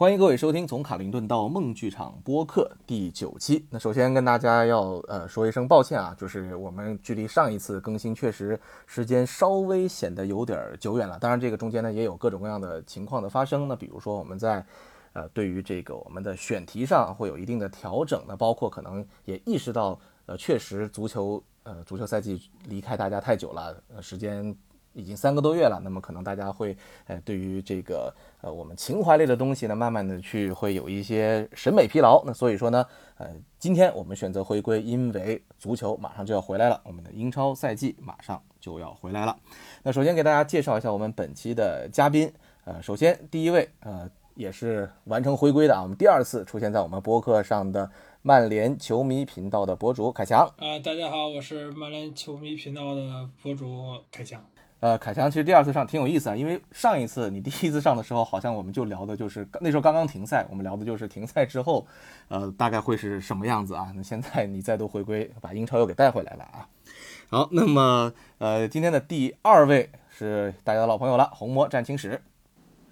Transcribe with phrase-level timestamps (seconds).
[0.00, 3.66] 欢迎各位收听《从卡林顿到梦剧场》播客第九期。
[3.68, 11.18] 那首先跟大家要呃说一声抱歉啊，就是我们距离上一次更新确实时间稍微显得有点久远了。
[11.18, 13.68] 当然，这个中间呢也有各种各样的情况的发生。
[13.68, 14.64] 那比如说我们在
[15.12, 18.24] 呃对于这个我们的选题上会有一定的调整。
[18.26, 24.56] 那包括可能也意识到呃确实足球呃足球赛季离开大家太久了，呃时间。
[24.92, 26.76] 已经三个多月了，那么可能大家会，
[27.06, 32.22] 呃，对于这个，呃，我们情怀类的东西呢，慢慢的去会有一些审美疲劳。
[32.24, 32.84] 那所以说呢，
[33.16, 39.36] 呃，今天我们选择回归，因为足球马上就要回来了，我们的英超赛季马上就要回来了。
[39.82, 42.32] 那首先给大家介绍一下我们本期的嘉宾，
[42.64, 47.88] 呃，首先第一位，呃，也是完成回归的啊，我们第二次出现在我们播客上的
[48.22, 50.46] 曼联球迷频道的博主凯强。
[50.58, 54.44] 啊，大家好，我是曼联球迷频道的博主凯强。
[54.80, 61.86] 呃，凯强其实第二次上挺有意思啊，因为上一次你第一次上的时候，好像我们就聊的就是那时候刚刚停赛，我们聊的就是停赛之后，
[62.28, 63.92] 呃，大概会是什么样子啊？
[63.94, 66.66] 那现在你再度回归，把英超又给带回来了啊。
[67.28, 72.22] 好，那么呃，今天的第二位是大家的老朋友了，红魔战青史。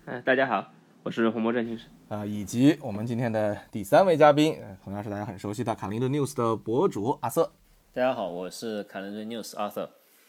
[0.05, 0.71] 哎，大家好，
[1.05, 7.51] 我是红魔战青史啊，以及我们今天的第三位嘉宾，同样是大家很熟悉的卡林顿 News 的博主阿瑟。
[7.95, 9.89] 大家好，我是卡林顿 News 阿瑟。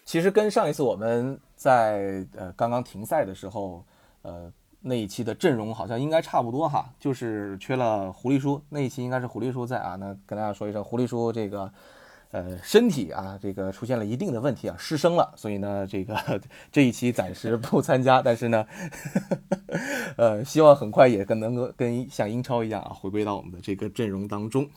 [0.09, 3.85] 其实跟上一次我们在呃刚刚停赛的时候，
[4.23, 11.71] 呃那一期的阵容好像应该差不多哈，就是缺了狐狸叔那一期应该是狐狸叔在啊，那跟大家说一声，狐狸叔这个
[12.31, 18.65] 呃身体啊这个出现了一定的问题啊，失声了，所以呢这个这一期暂时不参加，但是呢，
[20.17, 24.67] 呃希望很快也跟能够跟像英超一样啊回归到我们的这个阵容当中，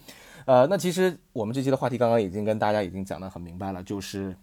[0.44, 4.36] 呃那其实我们这期的话题刚刚已经跟大家已经讲得很明白了，就是。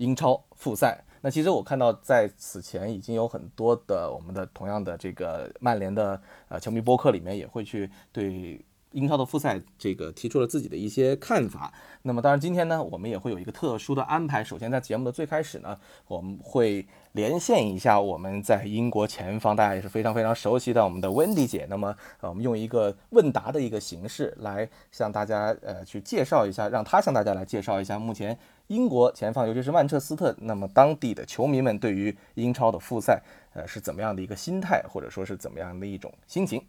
[0.00, 8.60] 英超复赛，那其实我看到在此前已经有很多的我们的同样的这个曼联的呃球迷播客里面也会去对。
[8.92, 11.72] 英超的复赛，这个提出了自己的一些看法。
[12.02, 14.42] 那么，当然今天呢，我们也会有一个特殊的安排。
[14.42, 15.78] 首先，在节目的最开始呢，
[16.08, 21.68] 我们会连线一下我们在英国前方，大家也是非常非常熟悉的我们的 Wendy 姐。
[21.70, 28.36] 那么，呃，我们用一个问答的一个形式来向大家呃去介绍一下，让她向大家来介绍一下目前
[28.70, 33.20] 英国前方，尤其是曼彻斯特，那么当地的球迷们对于英超的复赛，
[33.52, 36.62] 呃，是怎么样的一个心态，或者说是怎么样的一种心情。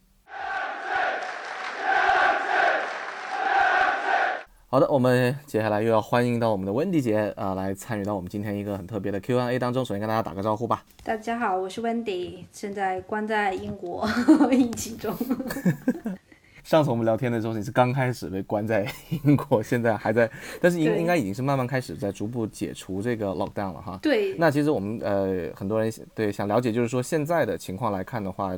[4.67, 9.85] 好的，我们接下来又要欢迎到我们的温迪姐啊，来参与到我们今天一个很特别的 Q&A 当中。
[9.85, 10.83] 首先跟大家打个招呼吧。
[11.03, 14.09] 大家好，我是温迪，现在关在英国
[14.51, 15.15] 疫情中。
[16.63, 18.85] 上次我们聊天的时候，你是刚开始被关在
[19.23, 20.29] 英国，现在还在，
[20.59, 23.99] 但是应应该已经是慢慢开始在逐步解除这个 lockdown 了哈。
[24.01, 24.35] 对。
[24.37, 28.57] 那其实我们呃很多人对想了解，就是说现在的情况来看的话。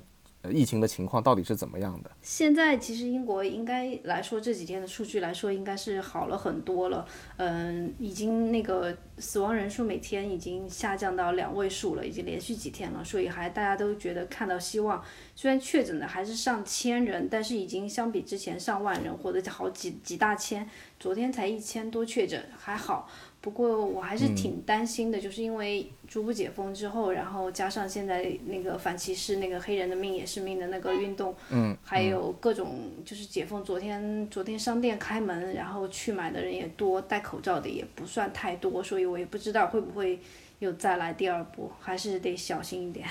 [0.52, 2.12] 疫情的情况到底是怎么样的？
[2.22, 7.06] 现在其实英国应该来说这几天的数据来说，应该是好了很多了。
[7.38, 15.02] 嗯，已经那个死亡人数每天已经下降到两位数了，已经连续几天了，所以还大家都觉得看到希望。
[15.36, 23.10] 虽然确诊的还是上千人，但是已经相比之前上万人或者好几几大千，昨天才一千多确诊，还好。
[23.44, 33.62] 不过我还是挺担心的，就是因为逐步解封之后，然后加上现在那个反歧视、那个黑人的命也是命的那个运动，嗯，还有各种就是解封。
[33.62, 40.18] 昨天昨天商店开门，然后去买的人也多，戴口罩的也不算太多，所以我也不知道会不会
[40.60, 43.06] 又再来第二波，还是得小心一点。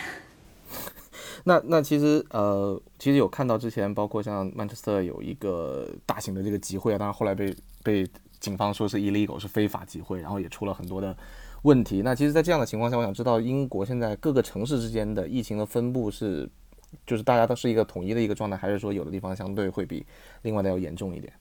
[1.45, 7.55] 那那其实呃，其实有看到之前，包括像曼彻斯特有一个大型的这个集会啊，当然后来被
[7.85, 8.07] 被。
[8.43, 11.17] 警方说是 illegal 是非法集会，然后也出了很多的
[11.63, 12.03] 问题。
[12.03, 16.51] 那其实，在这样的情况下，我想知道英国现在各个城市之间的疫情的分布是，
[17.07, 20.05] 就是大家都是一个统一的一个状态，还是说有的地方相对会比
[20.43, 21.33] 另外的要严重一点？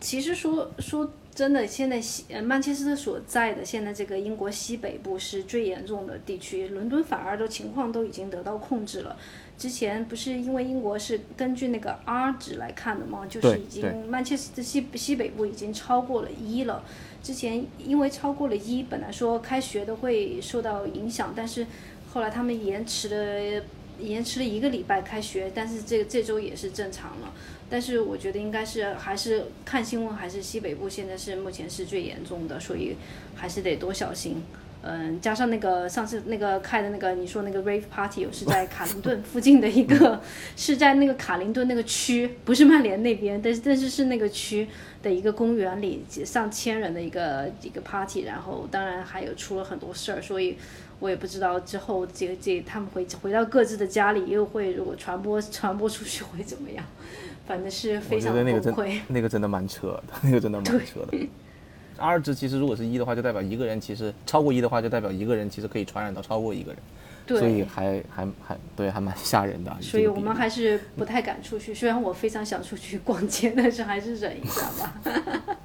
[0.00, 9.16] 其实说说真的，现在西呃曼彻斯特所在的现在这个英国西北部是最严重的地区，伦敦反而的情况都已经得到控制了。
[9.60, 13.26] 之前不是因为英国是根据那个 R 值来看的吗？
[13.28, 16.82] 就是已经曼彻斯特西西北部已经超过了一了。
[17.22, 21.66] 之前因为超过了一，本来说开学都会受到影响，但是
[22.10, 23.62] 后来他们延迟了
[24.00, 27.30] 延迟了一个礼拜开学，但是这这周也是正常了。
[27.68, 32.96] 但是我觉得应该是还是看新闻，还是西北部现在是目前是最严重的，所以
[33.34, 34.42] 还是得多小心。
[34.82, 40.18] 嗯，加上那个上次那个开的那个，你说那个 rave party 是在卡林顿附近的一个，
[40.56, 44.66] 是在那个卡林顿那个区，不是曼联那边，但是但是是那个区
[45.02, 50.56] 的一个公园里上千人的一个一个 party，然后当然还有出了很多事儿，所以
[50.98, 56.82] 我也不知道之后这这他们回回到各自的家里又会如果传播传播出去会怎么样，
[57.46, 58.98] 反正是非常崩溃。
[59.08, 61.28] 那个真的蛮扯的，那个真的蛮扯的。
[62.00, 69.76] R 值其实如果是一的话，就代表一个人其实超过一的话，就代表一个人其实可以传染到超过一个人，所以，还还还对，还蛮吓人的。
[69.80, 71.72] 所以我们还是不太敢出去。
[71.74, 75.56] 虽然我非常想出去逛街， 但是还是忍一下吧。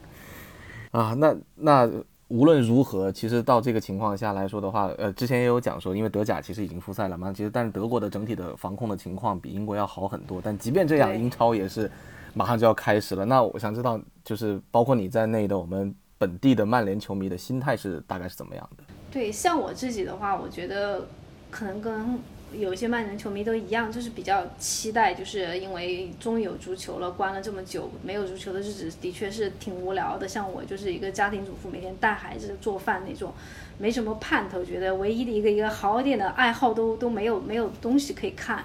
[0.92, 1.90] 啊，那那
[2.28, 10.42] 无论如何，其实到这个情况下来说的话，呃，之前也有讲说，因为德甲其实已经复赛了嘛，其实但是德国的整体的防控的情况比英国要好很多。
[10.44, 11.90] 但即便这样，英超也是
[12.34, 13.26] 马上就要开始了。
[13.26, 18.84] 那我想知道，就是包括你在内的我们本地的曼联球迷的心态是大概是怎么样的？
[19.12, 21.08] 对，像我自己的话，我觉得
[21.52, 22.20] 可能跟
[22.54, 30.28] 有一些曼联球迷都一样，就是比较期待，就是因为终于有足球了，关了这么久，没有足球的日子的确是挺无聊的。
[30.28, 33.34] 像我就是一个家庭主妇，每天带孩子做饭那种，
[33.78, 38.64] 没什么盼头，觉得唯一的一个一个好一点的爱好都都没有，没有东西可以看。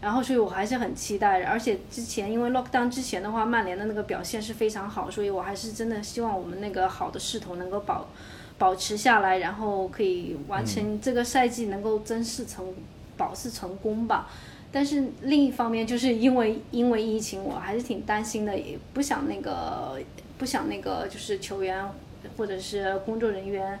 [0.00, 8.08] 然后，所以我还是很期待，而且之前因为 lockdown 之前的话，曼联的那个表现是非常好，所以我还是真的希望我们那个好的势头能够保
[8.56, 12.72] 保持下来，然后可以完成这个赛季能够真是成
[13.16, 14.30] 保持成功吧。
[14.72, 19.98] 但是另一方面，就是因为因为疫情，我还是挺担心的，也不想那个
[20.38, 21.84] 不想那个就是球员
[22.36, 23.78] 或者是工作人员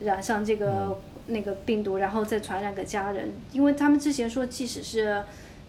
[0.00, 5.22] 染上这个、那个病毒，然后再传染给家人，因为他们之前说，即使是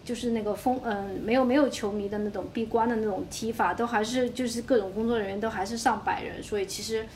[0.04, 7.06] 就是那个封，嗯、没有没有球迷的那种闭关的那种踢法，都还是就是各种工作人员都还是上百人，所以其实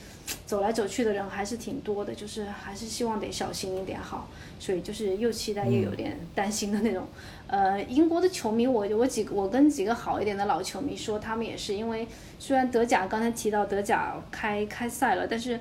[0.46, 7.06] 走来走去的人还是挺多的，就是还是希望得小心一点好，所以就是又期待又有点担心的那种。
[7.46, 12.08] 呃，英国的球迷，我我几个我跟几个好一点的老球迷说，他们也是因为
[12.38, 15.60] 虽然德甲刚才提到德甲开开赛了，但是。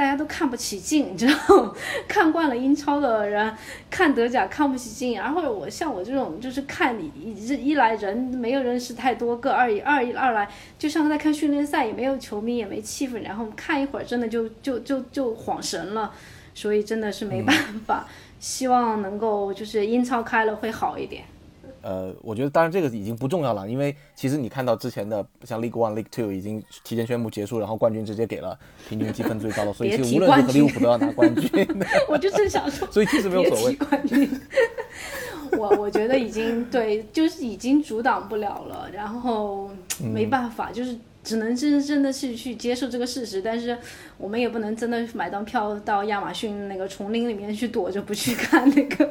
[0.00, 1.76] 大家都看不起劲， 你知道？
[2.08, 3.54] 看惯了英超的人
[3.90, 10.48] 看德甲看不起劲，然后我像我这种就是看你一一来人没有认识太多个，二一二一二来
[10.78, 16.10] 就像在看训练赛，也没有球迷也没气氛，然后看一会儿真的就就就就晃神了，
[16.54, 17.54] 所以真的是没办
[17.84, 18.06] 法。
[18.38, 21.24] 希望能够就是英超开了会好一点。
[21.82, 31.50] 呃，我觉得当然这个已经不重要了，因为其实你看到之前的像 League One、League Two 已经提前宣布结束，然后冠军直接给了平均积分最高的，所以其实无论如何利物浦都要拿冠军，
[32.08, 33.74] 我就正想说，所以其实没有所谓。
[33.76, 34.30] 冠军。
[35.58, 39.68] 我我觉得已经对，就是已经阻挡不了了，然后
[39.98, 43.76] 没办法，就是只能真真的是去接受这个事实，但是
[44.16, 49.04] 我们也不能真的买张票到亚马逊那个丛林里面去躲着不去看那个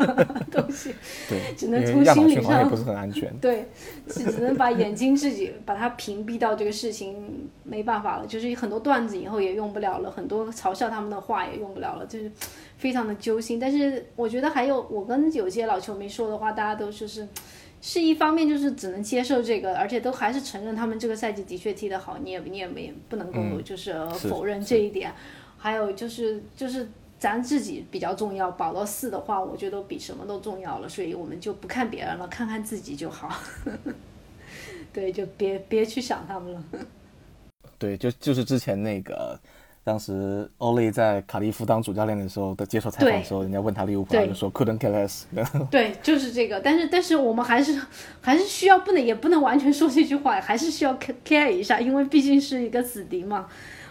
[0.51, 0.93] 东西，
[1.29, 3.31] 对，只能从心理上不是很安全。
[3.39, 3.67] 对，
[4.07, 8.25] 只只能把眼睛自己把它屏蔽到这个事情，没办法了。
[8.25, 12.31] 就是很多段子以后也用不了了，很多嘲笑他们的话也用不了了，就是
[12.77, 13.59] 非常的揪心。
[13.59, 17.27] 但是我觉得还有我跟有些老球迷说的话，大家都就是。
[17.81, 25.13] 是一方面就是只能接受这个，而且都还是承认他们这个赛季的确踢得好，你也你也没不能够嗯就是是否认这一点。
[25.57, 26.87] 还有就是就是
[27.17, 33.29] 咱自己比较重要，保到四的话，我觉得比什么都重要了，所以我们就不看别人了，看看自己就好。
[34.91, 36.63] 对，就别别去想他们了。
[37.77, 39.39] 对，就就是之前那个，
[39.89, 45.23] 当时欧雷在卡利夫当主教练的时候的接受采访的时候，人家问他利物浦，他就说 couldn't care less。
[45.71, 46.59] 对，就是这个。
[46.59, 47.81] 但是但是我们还是
[48.21, 53.47] 还是需要不能也不能完全说这句话，还是需要 ca- care 一下，因为毕竟是一个死敌嘛。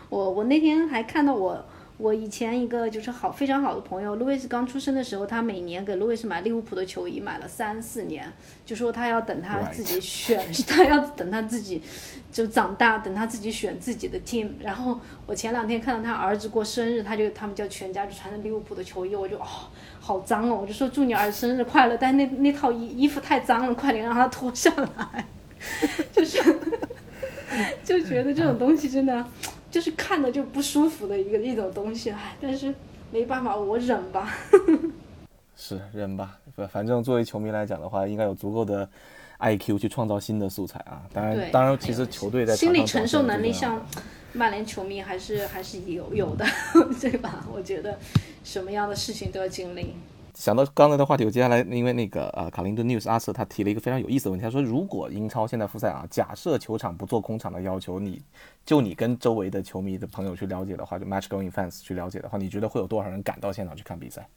[0.08, 1.62] 我我那天还看到我
[1.98, 8.32] 我以前一个就是好非常好的朋友，路易斯刚出生的时候，他每年给路易斯买利物浦的球衣，买了三四年，
[8.64, 11.82] 就说他要等他自己选 他要等他自己
[12.30, 14.48] 就长大，等他自己选自己的 team。
[14.60, 19.46] 然后我前两天看到他儿子过生日，他就他们叫全家就穿着利物浦的球衣，我就哦
[19.98, 25.26] 好脏哦，我就说祝你儿子生日快乐，但那那套衣衣服太脏了，快点让他脱下来，
[26.12, 26.40] 就是
[27.82, 29.26] 就觉得这种东西真的
[29.70, 32.74] 就是看的就不舒服的一个一种东西，唉，但是
[33.10, 34.34] 没办法，我忍吧。
[35.56, 38.88] 是忍吧，反反正作为球迷来讲的话，应该有足够的
[39.40, 41.02] IQ 去创造新的素材啊。
[41.12, 43.84] 当然，，当然，其实球队在心理承受能力，像
[44.32, 46.46] 曼联球迷还是还是有有的，
[47.00, 47.44] 对吧？
[47.52, 47.98] 我觉得
[48.44, 49.94] 什么样的事情都要经历。
[50.38, 58.22] 想到刚才的话题，我接下来因为那个呃卡林顿 news 阿瑟他提了一个非常有意思的问题，他说如果英超现在复赛啊，假设球场不做空场的要求，你
[58.64, 64.28] 就你跟周围的球迷的朋友去了解的话，就 match going fans 去了解的话，你觉得会有多少人赶到现场去看比赛？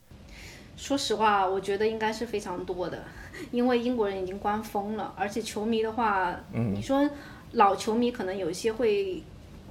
[0.75, 3.03] 说实话，我觉得应该是非常多的，
[3.51, 7.07] 因为英国人已经关疯了，而且球迷的话，你说
[7.51, 9.21] 老球迷可能有一些会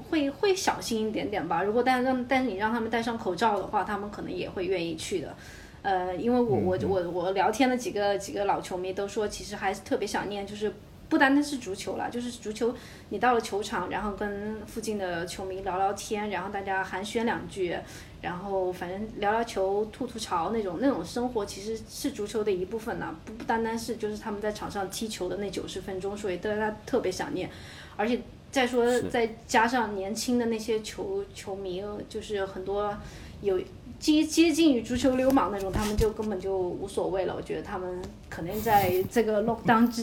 [0.09, 1.65] 会会小心一点点吧。
[1.65, 5.35] 如果但让但是你让他们戴上口罩的话，他们可能也会愿意去的。
[5.83, 10.71] 呃，因为我我我我聊天的几个几个老球迷都说，其实还是特别想念，就是
[11.09, 12.75] 不单单是足球了，就是足球，
[13.09, 17.75] 你到了球场，然后跟附近的球迷聊聊天，然后大家寒暄两句，
[18.21, 27.51] 然后反正聊聊球、吐吐槽那种那种生活，其实是足球的一部分呢，不不单单是就是他们在场上踢球的那九十分钟，所以大家特别想念，
[27.97, 28.21] 而且
[28.51, 32.95] 再说再加上年轻的那些球球迷，就是很多
[33.41, 33.59] 有。
[34.01, 37.37] 接接近于足球流氓那种，他们就根本就无所谓了。
[37.37, 40.03] 我觉得他们肯定在这个 lockdown 之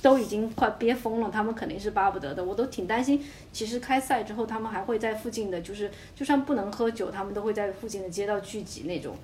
[0.00, 2.44] 都已经快憋疯了，他们肯定是巴不得的。
[2.44, 3.20] 我都挺担心，
[3.52, 9.16] 其实开赛之后，他们还会在附近的，就是就算不能喝酒，他们都会在附近的街道聚集那种。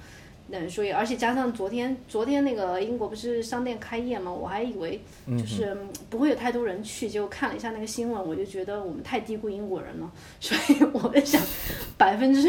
[0.51, 5.77] 嗯，所以而且加上昨天昨天那个英国不是商店开业嘛，我还以为就是
[6.11, 10.11] 不会有太多人去，结果看了一下那个新闻，我就觉得我们太低估英国人了。
[10.41, 11.41] 所以我在想，
[11.97, 12.49] 百分之。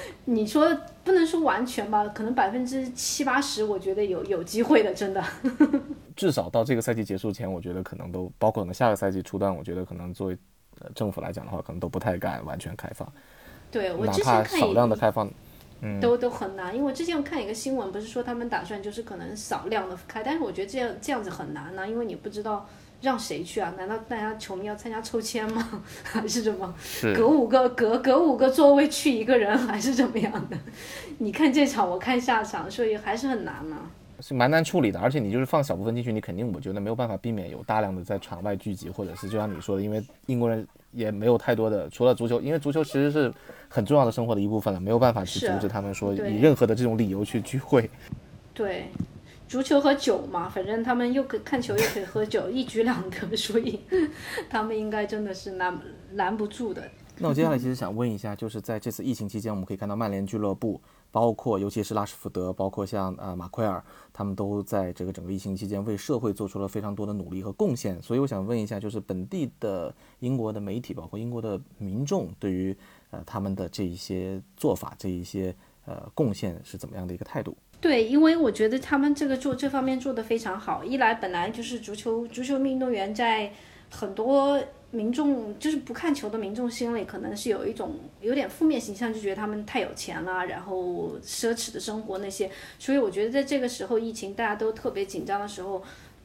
[0.26, 5.24] 你说不能说完全吧，可能百分之七八十，我觉得有有机会的，真的。
[6.16, 10.38] 至少到这个赛季结束前，我觉得可能都包括可能下个赛季初段，我觉得可能作为
[10.80, 13.10] 呃政府来讲的话，可能都不太敢完全开放。
[13.70, 15.30] 对，我之前看少量的开放，
[15.80, 16.74] 嗯，都都很难。
[16.74, 22.68] 因为我之前看一个新闻，不是说他们打算就是可能少量的开，但是我觉得这样这样子很难呢，因为你不知道。
[23.00, 23.72] 让谁去啊？
[23.78, 25.82] 难道大家球迷要参加抽签吗？
[26.02, 26.74] 还是怎么？
[27.14, 30.56] 隔五个隔隔五个座位去一个人，还是怎么样的？
[31.18, 33.90] 你看这场，我看下场，所以还是很难嘛。
[34.20, 43.32] 是蛮难处理的，而且你就是放小部分进去，你肯定我觉得没有办法避免有大量的在场外聚集，或者是就像你说的，因为英国人也没有太多的，除了足球，因为足球其实是
[43.68, 47.88] 很重要的生活的一部分了，没有办法去阻止他们说以任何的这种理由去聚会。
[48.52, 48.88] 对。
[49.48, 53.80] 足球和酒嘛，反正他们又可看球又可以喝酒，一举两得，所以
[54.50, 55.80] 他们应该真的是拦
[56.12, 56.88] 拦不住的。
[57.20, 68.00] 那我接下来其实想问一下，就是在这次疫情期间，我们可以看到曼联俱乐部，包括尤其是拉什福德，包括像呃马奎尔，他们都在这个整个疫情期间为社会做出了非常多的努力和贡献。
[68.00, 72.76] 所以我想问一下，就是本地的英国的媒体，包括英国的民众，对于
[73.10, 75.52] 呃他们的这一些做法，这一些
[75.86, 77.56] 呃贡献是怎么样的一个态度？
[77.80, 80.82] 对，因为我觉得他们这个做这方面做得非常好。
[80.82, 83.52] 一来本来就是足球，足球运动员在
[83.88, 92.50] 很多民众就是不看球的民众心里，可能是有一种有点负面形象，就觉得他们太有钱了，然后奢侈的生活那些。
[92.80, 95.80] 所以我觉得在这个时候，疫情大家都特别紧张的时候，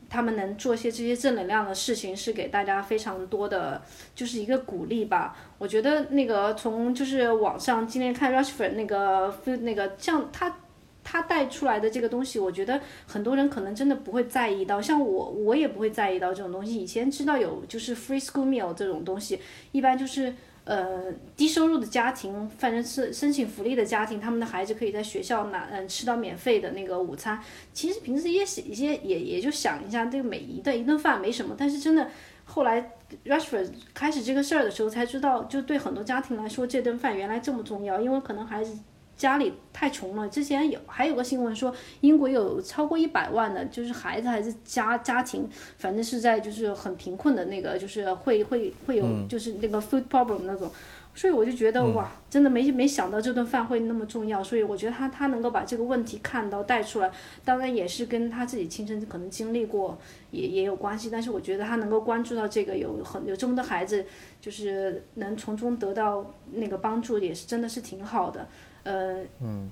[0.09, 3.79] 他们能做些这些正能量的事情，是给大家非常多的
[4.15, 5.37] 就是一个鼓励吧。
[5.59, 10.57] 我觉得那个从就是网上今天看 Rushford 那个那个像他。
[11.03, 16.75] 他带出来的这个东西，我觉得很多人可能真的不会在意到，像我，我也不会在意到这种东西。
[16.75, 19.39] 以前知道有就是 free school meal 这种东西，
[19.71, 20.33] 一般就是
[20.63, 27.37] 呃低收入的家庭，反正是申请福利的家庭，他们的孩子可以在学校拿嗯吃到免费的那个午餐。
[27.73, 32.09] 其实平时也写一些也也就想一下，这个每一顿一顿饭没什么，但是真的
[32.45, 32.91] 后来
[33.25, 38.77] Rushford 开始这个事儿的时候才知道，就对很多家庭来说，这顿饭原来这么重要，因为可能孩子。
[39.23, 50.69] 家里太穷了，之前有还有个新闻说，英国有超过一百万的，就是孩子还是家家庭，反正是在就是很贫困的那个，就是会会会有就是那个 food problem 那种，
[51.15, 57.09] 所以我就觉得哇，真的没没想到这顿饭会那么重要，所以我觉得他他能够把这个问题看到带出来，
[57.45, 59.97] 当然也是跟他自己亲身可能经历过
[60.31, 64.05] 也也有关系，但是我觉得他能够关注到这个有很有这么多孩子，
[64.41, 68.45] 就是能从中得到那个帮助，也是真的是挺好的。
[68.83, 69.23] 呃，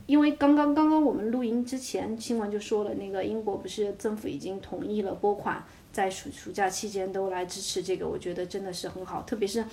[0.05, 9.21] 因为刚刚刚刚我们录音之前，新闻就说了，那个英国不是政府已经同意了拨款，在暑暑假期间都来支持这个，我觉得真的是很好。
[9.23, 9.63] 特别是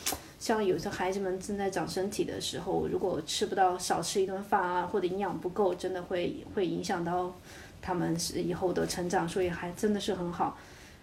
[0.40, 7.32] 像有些孩子们正在长身体的时候，如果吃不到少吃一顿饭啊，或者营养不够，真的会会影响到
[7.80, 10.58] 他们是以后的成长，所以还真的是很好。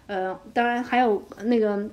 [0.06, 1.88] 呃，当然还有那个。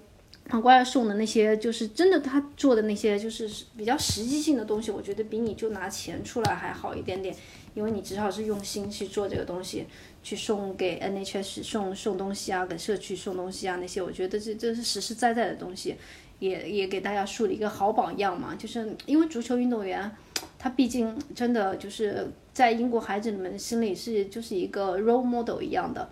[0.46, 7.34] 他过来送的那些，就是真的，他做的那些就是比较实际性的东西，我觉得比你就拿钱出来还好一点点，
[7.74, 9.86] 因为你至少是用心去做这个东西，
[10.22, 15.96] 去送给 NHS 送送东西啊，给社区送东西啊那些，我觉得这这是实实在在的东西，
[16.40, 18.54] 也也给大家树立一个好榜样嘛。
[18.56, 20.12] 就是因为足球运动员，
[20.60, 26.10] 他毕竟真的就是在英国孩子们心里是就是一个 role model 一样的。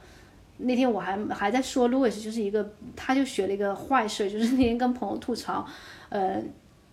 [0.61, 5.65] 那天我还还在说路易斯就是一个，他就学了一个坏事，就是那天跟朋友吐槽，
[6.09, 6.41] 呃，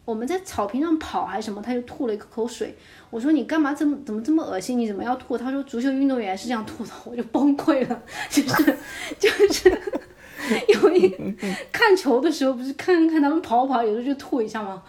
[0.04, 2.74] 我们在草坪上跑还是什么，他就吐了一口水。
[3.10, 4.78] 我说你干嘛这么怎么这么恶心？
[4.78, 5.36] 你怎么要吐？
[5.36, 8.76] 他说足球运动员是这样吐的， 我就崩溃了，就是
[9.18, 9.70] 就是
[10.68, 11.36] 因为
[11.72, 14.82] 看球的时候不是看看他们跑跑，有时候就吐一下吗？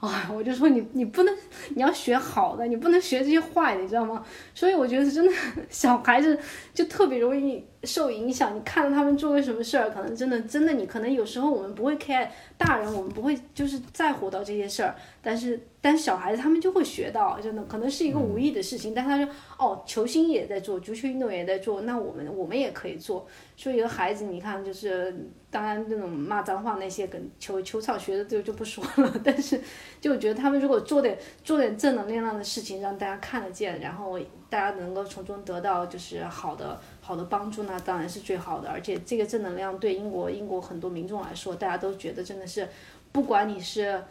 [0.00, 1.32] 啊，我就说你你不能，
[1.76, 4.24] 你要学好的，你不能学这些坏的，你知道吗？
[4.52, 5.32] 所以我觉得真的
[5.70, 6.36] 小孩子
[6.74, 8.56] 就特别容易受影响。
[8.56, 23.26] 你看到他们做个什么事儿，可能真的真的你可能有时候我们不会看大人我们不会就是在乎到这些事儿，但是但小孩子他们就会学到，真的可能是一个无意的事情，但他说哦，球星也在做，足球运动员也在做，那我们我们也可以做。
[23.56, 25.14] 所以一个孩子，你看就是
[25.50, 29.60] 当然那种骂脏话那些跟球球场学的就就不说了，但是
[30.00, 38.70] 就我觉得他们如果做点做点正能量的事情，让大家看得见，然后大家能够从中得到就是好的好的帮助，那当然是最好的。
[38.70, 42.68] 而且这个正能量对英国英国很多民众来说，大家都觉得真的是，
[43.10, 44.02] 不管你是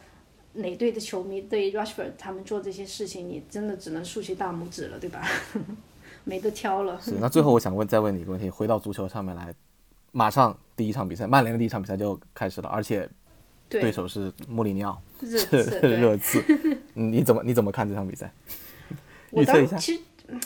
[0.53, 5.25] 哪队的球迷，对 Rushford 他们做这些事情，你真的只能竖起大拇指了，对吧？
[6.25, 6.99] 没得挑了。
[7.01, 9.55] 是，那最后我想问，再问你一个问题，回到足球上面来，
[10.11, 13.09] 马上第一场比赛，曼联的第一场比赛就开始了，而且
[13.69, 16.43] 对对，手是穆里尼奥， 热是刺热刺，
[16.95, 18.31] 嗯你怎么你怎么看这场比赛？
[19.31, 19.71] 我预测一下。
[19.71, 20.01] 当其实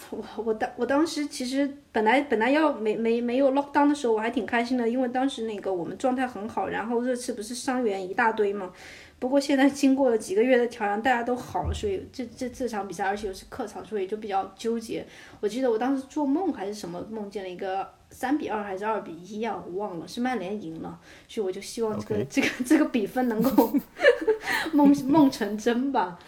[0.10, 8.72] 我我当我当时其实本来本来要没没没有 lock down 的时候，我还挺开心的，因为当时那个我们状态很好，然后热刺不是伤员一大堆嘛。
[9.18, 15.06] 不过现在经过了几个月的调养，大家都好了，所以这这这场比赛，而且又是客场，所以就比较纠结。
[15.40, 21.00] 我记得我当时做梦还是什么，梦见了一个三比二还是二比一啊，我忘了，是曼联赢了，
[21.30, 23.74] 所以我就希望这个这个这个比分能够
[24.74, 26.20] 梦梦成真吧。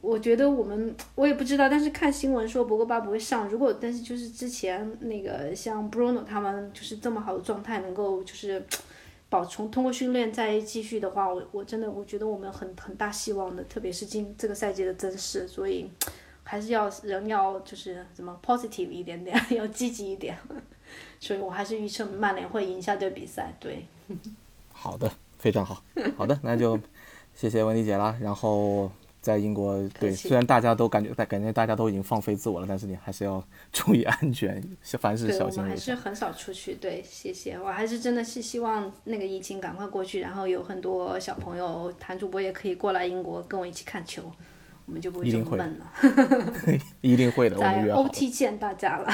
[0.00, 3.48] 我觉得我们我也不知道，但是看新闻说博格巴不会上。
[3.48, 8.64] 如果但是就是之前那个像 Bruno 他们就是这么好的状态，能够就是
[9.30, 15.90] 保从通过训练再继续的话，我我真的我觉得我们很很大希望的，特别是今这个赛季的增势，所以
[16.44, 20.36] 还是要人要就是怎么 positive 一点点， 要积极一点。
[21.20, 23.54] 所以我还是预测曼联会赢下这比赛。
[23.60, 23.86] 对，
[24.72, 25.82] 好的，非常好。
[26.16, 26.78] 好的，那就
[27.34, 28.16] 谢谢温迪姐啦。
[28.22, 28.90] 然后
[29.28, 34.62] 在英国，对，虽然大家都感觉感觉大家都已经放飞自我了，但是你还是要 注意安全，
[34.98, 35.84] 凡事对，小我们还心为上。
[35.84, 36.76] 是很少出去。
[36.76, 37.58] 对，谢谢。
[37.58, 44.22] 我还是真的是希望那个疫情赶快过去，然后有很多小朋友，谭主播也可以过来英国跟我一起看球，
[44.86, 45.92] 我们就不会这一定会么闷了。
[47.02, 47.90] 一定会的，我们。
[47.90, 49.12] OT 见大家了。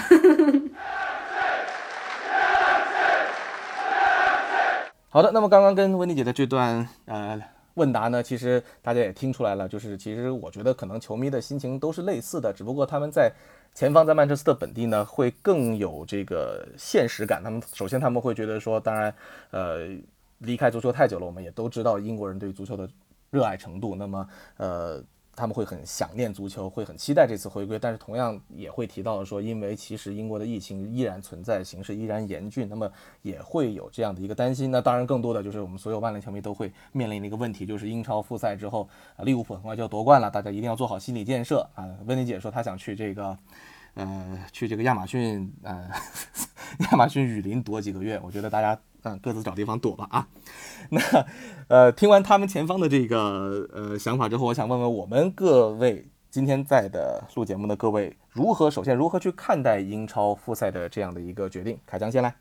[5.09, 7.37] 好的，那么刚刚跟温妮姐的这段呃
[7.75, 13.33] 问答呢，其实大家也听出来了，就是其实我觉得可能球迷的心情都是类似的，只不过他们在
[13.75, 17.43] 前方在曼彻斯特本地呢会更有这个现实感。
[17.43, 19.15] 他们首先他们会觉得说，当然
[19.51, 19.89] 呃
[20.39, 22.89] 离开足球太久了，我们也都知道英国人对足球的
[23.31, 25.03] 热爱程度，那么呃。
[25.37, 32.90] 他们会很想念足球，会很期待这次回归，但是同样也会提到说，因为其实英国的疫情依然存在，形势依然严峻，那么
[33.23, 34.70] 也会有这样的一个担心。
[34.70, 41.88] 那当然，更多的就是我们所有曼联球迷都会面临的一个问题，就是英超复赛之后，啊，利物浦很快就要夺冠了，大家一定要做好心理建设啊。
[42.07, 43.37] 温妮姐说她想去这个，
[43.94, 45.90] 呃，去这个亚马逊，呃，
[46.90, 50.29] 亚马逊雨林躲几个月，我觉得大家嗯各自找地方躲吧啊。
[50.90, 51.01] 那
[51.69, 61.79] 呃，听完他们前方的这个呃想法之后，我想问问我们各位今天在的录节目的各位，如何首先如何去看待英超复赛的这样的一个决定？
[61.87, 62.35] 凯江先来。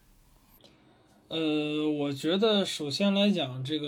[1.30, 3.88] 呃，我觉得首先来讲，这个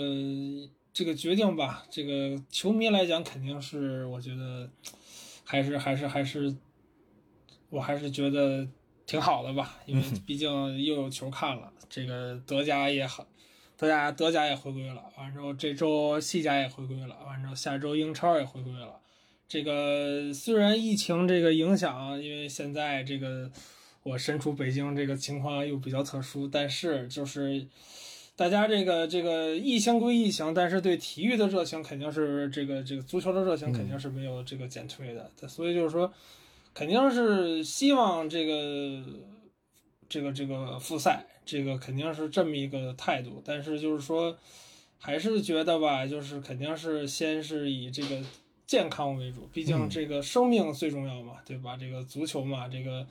[0.92, 4.68] 这个决定吧，这个球迷来讲肯定是，我觉得
[5.44, 6.56] 还是还是还是，
[7.70, 8.66] 我还是觉得
[9.06, 10.50] 挺好的吧，因为毕竟
[10.82, 13.24] 又有球看了，这个德甲也好，
[13.76, 18.98] 德甲德甲也回归了，完之后这周西甲也回归了，完之后下周英超也回归了。
[19.48, 23.48] 这个虽然疫情这个影响，因为现在这个
[24.02, 27.64] 我身处北京，这个情况又比较特殊，但是就是
[28.34, 36.12] 大家这个这个疫情归疫情，但是对体育的热情肯定是这个这个足球的热情肯定是没有这个减退的，所以就是说
[36.76, 39.02] 肯定是希望这个
[40.06, 44.36] 这个这个复赛，这个肯定是这么一个态度，但是就是说
[44.98, 48.22] 还是觉得吧，就是肯定是先是以这个。
[48.66, 51.76] 健康为主，毕竟这个生命最重要嘛，对吧？
[51.76, 53.06] 这个足球嘛，这个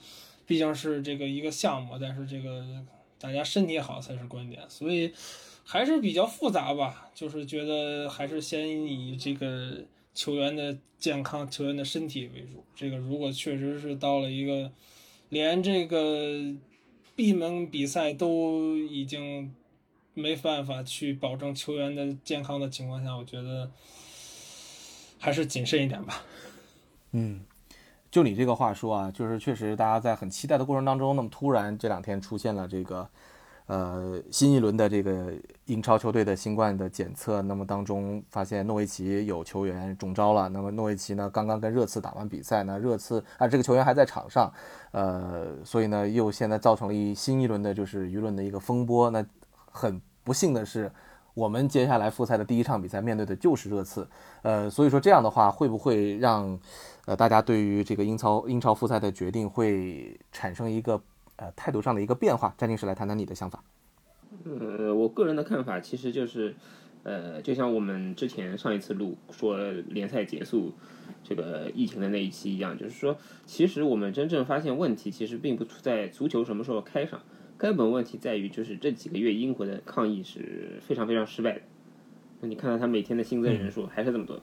[0.46, 2.62] 毕竟是这个一个项目，但是这个
[3.18, 5.14] 大家身体好才是关键，所以
[5.64, 7.10] 还是比较复杂吧。
[7.16, 9.78] 就是觉得还是先以这个
[10.16, 12.64] 球员的健康、球员的身体为主。
[12.76, 14.72] 这个如果确实是到了一个
[15.30, 16.56] 连这个
[17.16, 19.54] 闭门比赛都已经
[20.16, 23.70] 没办法去保证球员的健康的情况下，我觉得。
[25.18, 26.22] 还是谨慎一点吧。
[27.14, 27.44] 嗯，
[28.12, 33.10] 就你这个话说啊，就是确实大家在很期待的过程当中，那么突然这两天出现了这个
[33.68, 35.34] 呃，新一轮的这个
[35.66, 40.48] 英超球队的新冠的检测，那么当中发现诺维奇有球员中招了。
[40.50, 44.54] 那么诺维奇呢，刚刚跟热刺打完比赛呢，热刺啊这个球员还在场上，
[44.92, 49.10] 呃，所以呢又现在造成了一新一轮的就是舆论的一个风波。
[49.10, 49.26] 那
[49.72, 50.92] 很不幸的是，
[51.34, 54.08] 我们接下来复赛的第一场比赛面对的就是热刺，
[54.44, 56.60] 呃，所以说这样的话会不会让
[57.06, 61.02] 呃大家对于这个英超英超复赛的决定会产生一个？
[61.38, 63.64] 呃，态度上的一个变化，詹女士来谈谈你的想法。
[64.44, 66.56] 呃，我个人的看法其实就是，
[67.04, 69.58] 呃，就像我们之前上一次录说
[69.90, 70.74] 联赛结束
[71.24, 77.22] 这个疫情的那一期一样，就是说，其实我们真正发现问题，其实并不出在足球什么时候开上，
[77.58, 81.62] 根本问题在于就是这几个月英国的抗疫是非常非常失败的。
[82.42, 84.42] 那你看到他每天的新增人数还是这么多，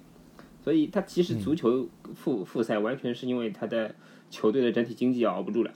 [0.63, 3.95] 所以他其实足球复复赛完全是因为他的
[4.31, 5.73] 球队的整体经济熬不住了。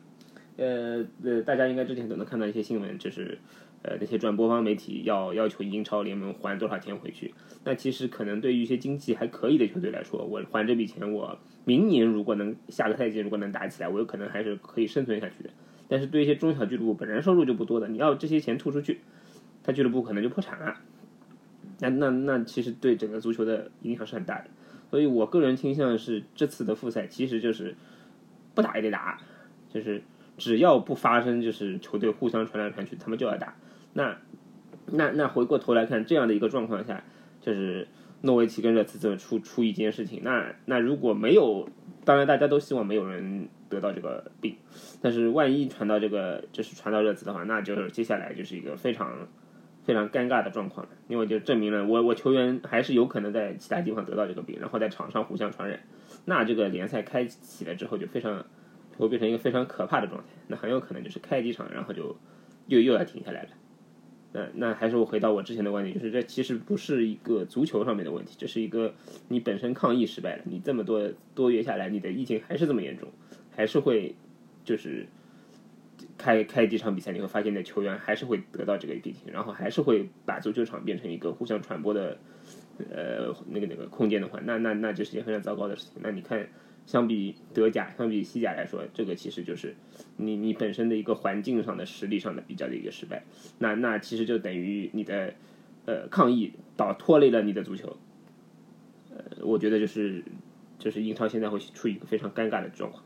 [0.56, 3.38] 呃呃，大家应该之前都能看到一些新闻，就是
[3.82, 7.34] 呃那些转播方媒体要要求英超联盟还多少钱回去。
[7.64, 15.50] 那其实可能对于一些经济还可以的球队来说，我还这笔钱，我明年如果能下个赛季如果能打起来，我有可能还是可以生存下去的。
[15.88, 19.00] 但是对一些中小俱乐部本身收入就不多的，你要这些钱吐出去，
[19.62, 20.76] 他俱乐部可能就破产了。
[21.80, 24.46] 那那那其实对整个足球的影响是很大的。
[24.90, 27.76] 所以我个人倾向是这次的复赛其实就是
[28.54, 29.20] 不打也得打，
[29.68, 30.02] 就是。
[30.36, 33.54] 只要不发生，就是球队互相传来传去，他们就要打。
[33.94, 34.18] 那
[34.86, 37.02] 那那回过头来看，这样的一个状况下，
[37.40, 37.88] 就是
[38.20, 41.68] 诺维奇跟热刺这么出出一件事情，那那如果没有，
[42.04, 44.56] 当然大家都希望没有人得到这个病，
[45.00, 49.26] 但是万一传到这个就是传到热刺的话，那就是接下来就是一个非常
[49.84, 55.80] 非常尴尬的状况了，因为就证明了我我球员还是有可能在其他地方得到这个病，然后在场上互相传染，
[56.26, 58.44] 那这个联赛开启了之后就非常。
[58.98, 62.16] 会变成一个非常可怕的状态，那很有可能就是开几场，然后就
[62.66, 63.48] 又又要停下来了。
[64.32, 68.94] 那那还是我回到我之前的观点，就是这其实不是一个足球上面的问题，这是一个
[69.28, 73.08] 你本身抗疫失败了，你这么多多月下来，你的疫情还是这么严重，
[73.54, 74.14] 还是会
[74.64, 75.06] 就是
[76.18, 82.18] 开开几场比赛，你会发现你的球员还是会得到这个疫情，然后还是会把足球场变成一个互相传播的
[82.90, 85.94] 呃那个那个空间的话，那那那就是一件非常糟糕的事情。
[86.02, 86.46] 那你看。
[86.86, 89.74] 相比德甲，相比西甲来说，这个其实就是
[90.16, 93.24] 你你本身的一个环境上的实力上的比较的一个失败。
[93.58, 95.34] 那那其实就等于你的
[95.84, 97.96] 呃抗议导拖累了你的足球。
[99.10, 100.22] 呃，我觉得就是
[100.78, 103.02] 就是英超现在会处于一个非常尴尬的状况。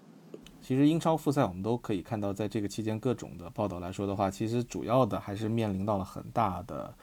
[0.60, 6.94] 其实英超复赛我们都可以看到，在这个期间各种的报道来说的话，其实主要的还是面临到了很大的。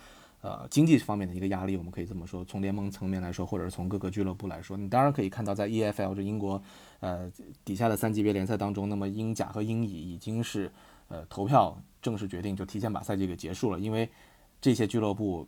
[0.47, 2.45] 呃，经济方面的一个压力，我们可以这么说。
[2.45, 6.61] 从联盟层面来说，或者是从各个俱乐部来说，你当然可以看到，在 EFL 这英国
[7.01, 7.29] 呃
[7.65, 10.71] 底下的三级别联赛当中，那么英甲和英乙已经是
[11.09, 13.77] 呃投票正式决定，就提前把赛季给结束了。
[13.77, 14.09] 因为
[14.61, 15.45] 这些俱乐部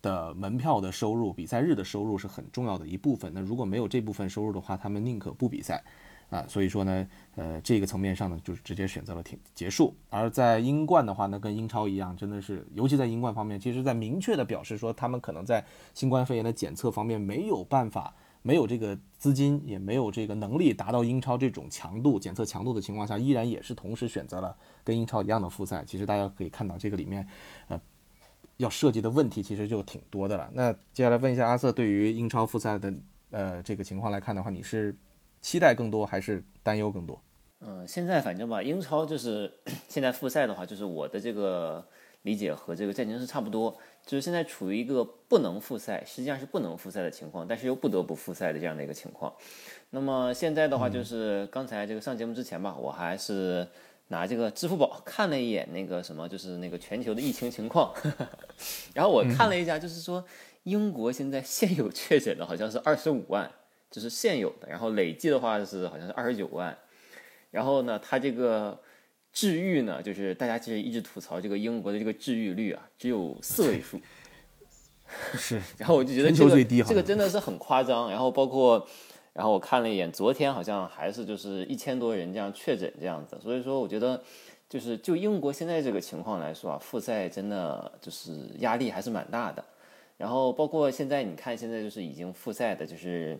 [0.00, 3.30] 的门票的收入、比赛日的收入是很重要的一部分。
[3.34, 5.84] 那如果没有这部分收入的话，他们宁可不比赛。
[6.30, 9.94] 啊，所以说呢，呃，这个层面上呢，就是直接选择了停结束。
[10.10, 15.64] 而在英冠的话呢，跟英超一样，真的是，尤其在英冠方面，其实在明确的表示说，他们可能在
[15.94, 25.82] 新冠肺炎的检测方面没有办法，没有这个资金，也没有这个能力达到英超这种强度检测强度的情况下，依然也是同时选择了跟英超一样的复赛。
[25.86, 27.26] 其实大家可以看到这个里面，
[27.68, 27.80] 呃，
[28.58, 30.50] 要涉及的问题其实就挺多的了。
[30.52, 32.92] 那接下来问一下阿瑟，对于英超复赛的
[33.30, 34.94] 呃这个情况来看的话，你是？
[35.40, 37.20] 期待更多还是担忧更多？
[37.60, 39.52] 嗯，现在反正吧，英超就是
[39.88, 41.84] 现在复赛的话，就是我的这个
[42.22, 49.34] 理解和这个战情是差不多，就是现在处于一个不能复赛，实际上是不能复赛的情况，但是又不得不复赛的这样的一个情况。
[49.90, 53.66] 那么现在的话，就是刚才这个上节目之前吧，我还是
[54.06, 57.92] 拿这个支付宝看了一眼那个什么，就是那个全球的疫情情况，
[58.94, 60.24] 然后我看了一下，就是说
[60.62, 63.50] 英国现在现有确诊的好像是二十五万。
[63.90, 66.76] 就是现有的，然后累计的话是好像是二十九万，
[67.50, 68.78] 然后呢，它这个
[69.32, 73.98] 治愈呢，就是大家其实一直吐槽这个英国的这个治愈率啊，只有四位数，
[75.38, 78.86] 是，然后我就觉得这个这个真的是很夸张，然后包括，
[79.32, 84.22] 然后我看了一眼，昨天好像还是就是一千多人这样确诊这样子，所以说我觉得
[84.68, 89.64] 就是就英国现在这个情况来说啊，复赛真的就是压力还是蛮大的，
[90.18, 93.38] 然后包括现在你看现在就是已经复赛的就是。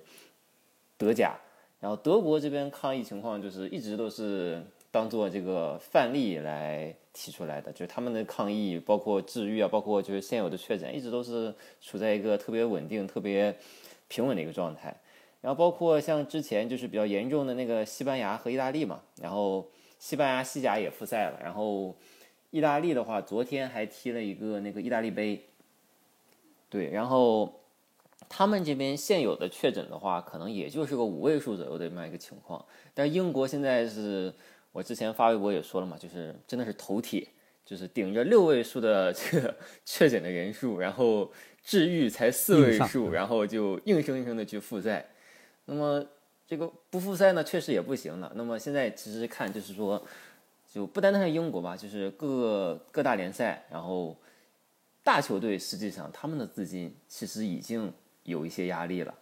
[0.98, 1.34] 德甲，
[1.80, 13.56] 然后德国这边抗疫情况就是一直都是当做这个范例来提出来的，就是他们的抗疫，包括治愈啊，包括就是现有的确诊，一直都是处在一个特别稳定、特别
[14.08, 14.94] 平稳的一个状态。
[15.40, 19.64] 然后包括像之前就是比较严重的那个西班牙和意大利嘛，然后
[20.00, 21.94] 西班牙西甲也复赛了，然后
[22.50, 25.40] 意大利的话，昨天还踢了一个那个意大利杯，
[26.68, 27.61] 对，然后
[28.28, 32.64] 他们这边现有的确诊的话，可能也就是个五位数左右的这么一个情况。
[32.94, 34.32] 但是英国现在是
[34.72, 37.26] 我之前发微博也说了嘛，就是真的是头铁，
[37.64, 45.08] 就是顶着六位数的这 个确诊的人数，然后治愈才四位数，然后就硬生生的去负债。
[45.64, 46.04] 那么
[46.46, 48.32] 这个不复赛呢，确实也不行了。
[48.34, 50.04] 那么现在其实看就是说。
[50.70, 54.14] 就不单单是英国吧，就是各个各大联赛，然后
[55.02, 57.90] 大球队实际上他们的资金其实已经
[58.28, 59.14] 有一些压力了，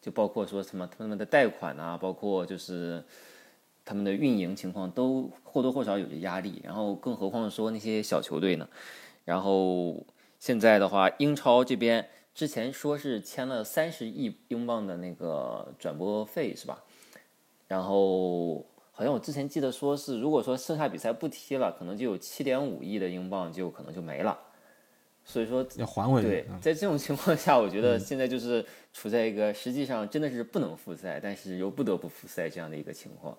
[0.00, 3.04] 就包括说什么他们的贷款啊，包括就是
[3.84, 6.60] 他们的运营情况都或多或少有些压力。
[6.64, 8.68] 然后更何况说那些小球队呢？
[9.24, 10.04] 然后
[10.38, 16.82] 现在的话，英超这边之前说是签了三十亿英镑的那个转播费是吧？
[17.68, 18.64] 然后。
[18.94, 24.38] 好像我之前记得说是，如果说剩下比赛不踢了，可能就有七点五亿的英镑就可能就没了。
[25.24, 26.28] 所以说要还回去。
[26.28, 33.36] 对，在这种情况下，我觉得现在就是处在一个实际上真的是不能复赛，但是又不得不复赛这样的一个情况。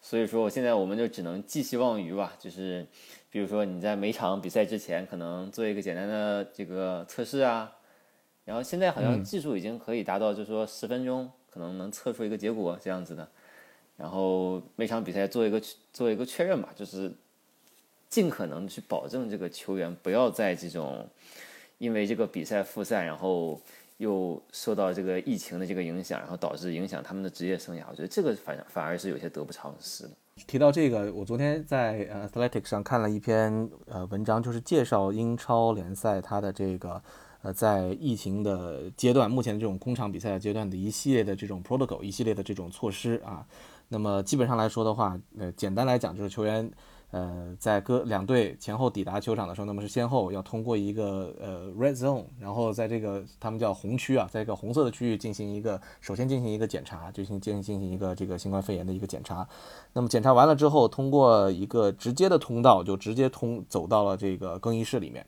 [0.00, 2.86] 所以说，我现在我们就只能寄希望于吧，就是
[3.30, 7.72] 比如说你在每场比赛之前可能做一个简单的这个测试啊，
[8.44, 13.26] 然后现在好像技术已经可以达到，就是说十分钟可能能测出一个结果这样子的。
[13.96, 17.10] 然后每场比赛做一个做一个确认吧，就是
[18.14, 21.04] 尽可能去保证这个球员不要在这种
[21.78, 23.60] 因为这个比赛复赛，然后
[23.96, 27.82] 又受到这个疫情的这个影响，然后导致影响他们的职业生涯。
[27.90, 30.10] 我觉得这个反反而是有些得不偿失的。
[30.46, 37.02] 提到这个，我昨天在呃 Athletic 上看了一篇呃文章，就是介绍英超联赛它的这个
[37.42, 43.44] 呃在疫情的阶段，目前这种空场比赛阶段的一系列的这种 protocol，一系列的这种措施啊。
[43.88, 46.68] 那么基本上来说的话，呃，简单来讲就是球员，
[47.10, 59.46] 呃，在各两队前后抵达球场的时候，那么是先后要通过一个呃 red zone，然后在这个他们叫红区啊，在一个红色的区域进行一个首先进行一个检查，进行进进行一个这个新冠肺炎的一个检查。
[59.92, 65.24] 那么检查完了之后，通过一个直接的通道，就直接通走到了这个更衣室里面。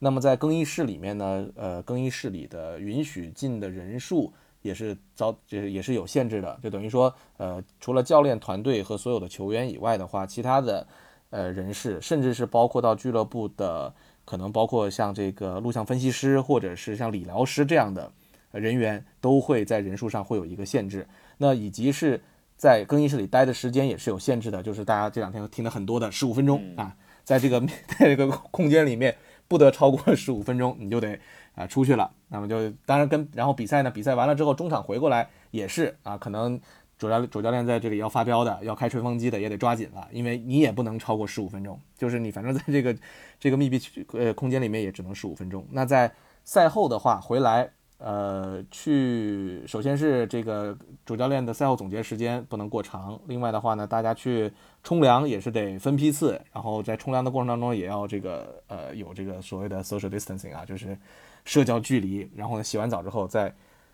[0.00, 4.32] 那么在更衣室里面呢，呃，更衣室里的允许进的人数。
[4.60, 10.84] 也是遭，就是也是有限制的，就等于说，呃，除了教练团队和所有的球员以外的话，其他的，
[11.30, 13.92] 呃，人士，甚至是包括到俱乐部的，
[14.24, 18.10] 可能包括像这个录像分析师或者是像理疗师这样的
[18.52, 21.06] 人员，都会在人数上会有一个限制。
[21.36, 22.20] 那以及是
[22.56, 27.60] 在更衣室里待的时间也是有限制的，就是大家这两天听的很多的十五分钟啊，在这个
[27.98, 31.18] 在这个空间里面不得超过十五分钟，你就得。
[31.54, 36.60] 啊，出去了，那么就当然跟然后比赛呢，比赛完了之后中场回过来也是啊，可能
[36.98, 42.96] 主教主教练在这里要发飙的，要开吹风机的也得抓紧了，因为你也不能超过十五分钟，就是你反正在这个
[43.38, 45.66] 这个密闭区呃空间里面也只能十五分钟。
[45.70, 46.12] 那在
[46.44, 47.70] 赛后的话回来。
[48.00, 53.20] 呃，去首先是这个主教练的赛后总结时间不能过长。
[53.26, 54.52] 另外的话呢，大家去
[54.84, 60.96] 冲凉也是得分批次，然后在冲凉的过程当中也要这个呃有这个所谓的 social distancing 啊，就是
[61.44, 62.30] 社交距离。
[62.36, 63.52] 然后呢，洗完澡之后再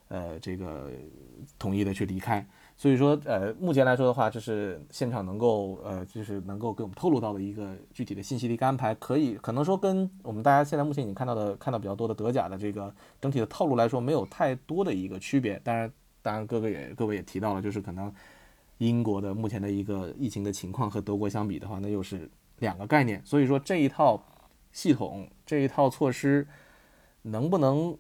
[0.09, 0.91] 呃这个
[1.59, 2.47] 统一的去离开。
[2.77, 15.59] 所以说，呃，目前来说的话，这是现场能够，呃，就是能够给我们透露到的一个具体的信息的一个安排，可以可能说跟我们大家现在目前已经看到的看到比较多的德甲的这个整体的套路来说，没有太多的一个区别。
[15.63, 18.13] 当然，当然，各位也各位也提到了，就是可能
[18.79, 23.23] 英国的目前的一个疫情的情况和德国相比的话，那又是两个概念。
[23.25, 24.21] 所以说，这一套
[24.73, 26.47] 系统，这一套措施
[27.23, 27.97] 能不能？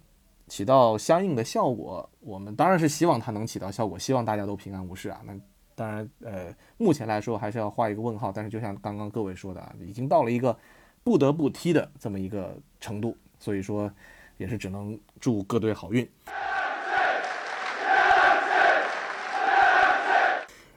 [0.55, 5.21] 起到相应的效果，我们当然是希望它能起到效果，希望大家都平安无事啊。
[5.25, 5.37] 那
[5.75, 8.31] 当然，呃，目前来说还是要画一个问号。
[8.31, 10.57] 但是就像刚刚各位说的啊，已经到了一个
[11.03, 13.90] 不得不踢的这么一个程度，所以说
[14.37, 16.09] 也是只能祝各队好运。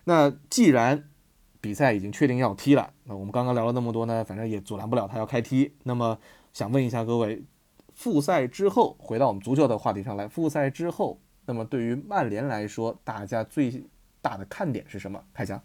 [0.06, 1.08] 那既然
[1.62, 5.72] 比赛已经确定要踢了，那我们刚刚聊了那么多呢，反正也阻拦不了他要开踢。
[5.84, 6.18] 那么
[6.52, 7.44] 想问一下各位。
[7.98, 10.28] 复赛之后，回到我们足球的话题上来。
[10.28, 13.84] 复赛之后，那么对于曼联来说，大家最
[14.22, 15.20] 大的看点是什么？
[15.34, 15.60] 开枪。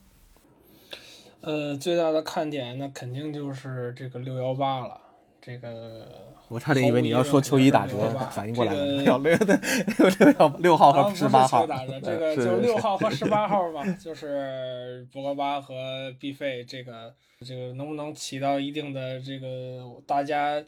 [1.43, 4.99] 呃，最大的看点那肯定就是这个六幺八了。
[5.43, 6.09] 这个
[6.49, 7.97] 我差点以为你要说球衣打折，
[8.31, 8.87] 反应过来了。
[9.03, 15.75] 六六六六 号和十八号打折，这个就六号和十八号吧，就是博格巴和
[16.19, 17.15] 毕费，这个
[17.45, 20.65] 这个能不能起到一定的这个大家。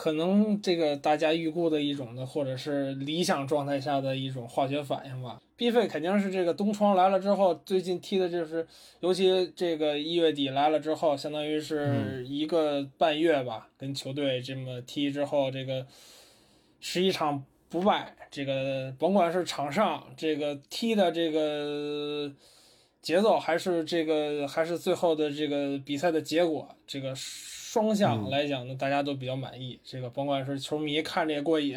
[0.00, 5.38] 可能这个大家预估的一种的，或者是理想状态下的一种化学反应吧。
[5.58, 8.66] ，B 费肯定是这个东窗来了之后，最近踢的就是，
[9.00, 15.86] 尤其这个一月底来了之后，相当于是一个半月吧，跟球队这么踢之后，这个
[16.80, 22.32] 十一场不败，这个甭管是场上这个踢的这个
[23.02, 29.78] 节奏，还是这个还是最后的这个比赛的结果，这个双向来讲呢，大家都比较满意。
[29.84, 31.76] 这个甭管是球迷看着也过瘾。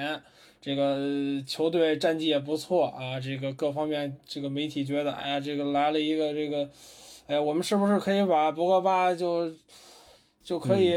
[0.66, 6.70] 这个球队战绩也不错啊，这个各方面，这个媒体觉得，哎呀，这个来了一个这个，
[7.28, 9.52] 哎，我们是不是可以把博格巴就
[10.42, 10.94] 就可以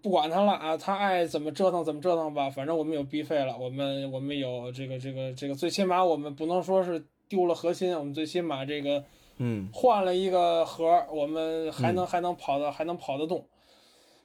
[0.00, 0.76] 不管他了啊？
[0.76, 9.02] 他爱怎么折腾怎么折腾吧，反正我们有 B 费了，我们我们有这个这个这个，最起码我们不能说是丢了核心，我们最起码这个，
[9.38, 13.46] 嗯，换了一个核，我们还能还能跑的还能跑得动，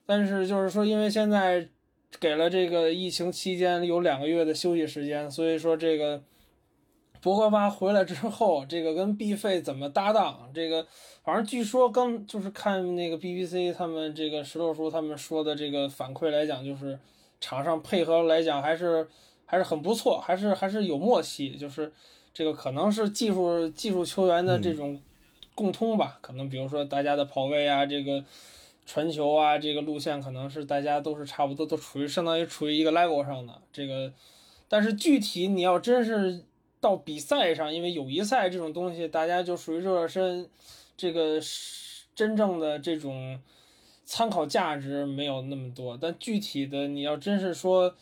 [0.06, 1.70] 但是就是说，因为现在。
[2.20, 6.24] 给了这个疫情期间有两个月的休息时间，所以说这个
[7.22, 10.50] 博格巴回来之后，这个跟 B 费怎么搭档？
[10.52, 10.88] 这个
[11.24, 16.98] 反正据说刚就是看那个 BBC 他们这个石头叔他们说的这个反馈来讲，就是
[17.40, 19.08] 场上配合来讲还是
[19.46, 21.94] 还是很不错，还是还是有默契，就是
[22.40, 24.98] 这个可能是技术技术球员的这种
[25.54, 28.24] 共通吧，可能比如说大家的跑位啊，这个。
[28.86, 34.12] 传球啊，这个路线可能是大家都是差不多，都处于相当于处于一个 level 上的这个，
[34.68, 36.44] 但是具体你要真是
[36.82, 40.50] 到比赛上，因为友谊赛这种东西，大家就属于热身，
[40.98, 41.40] 这个
[42.16, 43.40] 真正的这种
[44.06, 45.96] 参考价值没有那么多。
[45.96, 47.96] 但具体的你要真是说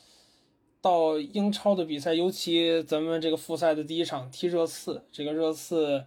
[0.81, 6.05] 到英超的比赛，尤其咱们这个复赛的第一场踢热刺，这个热刺，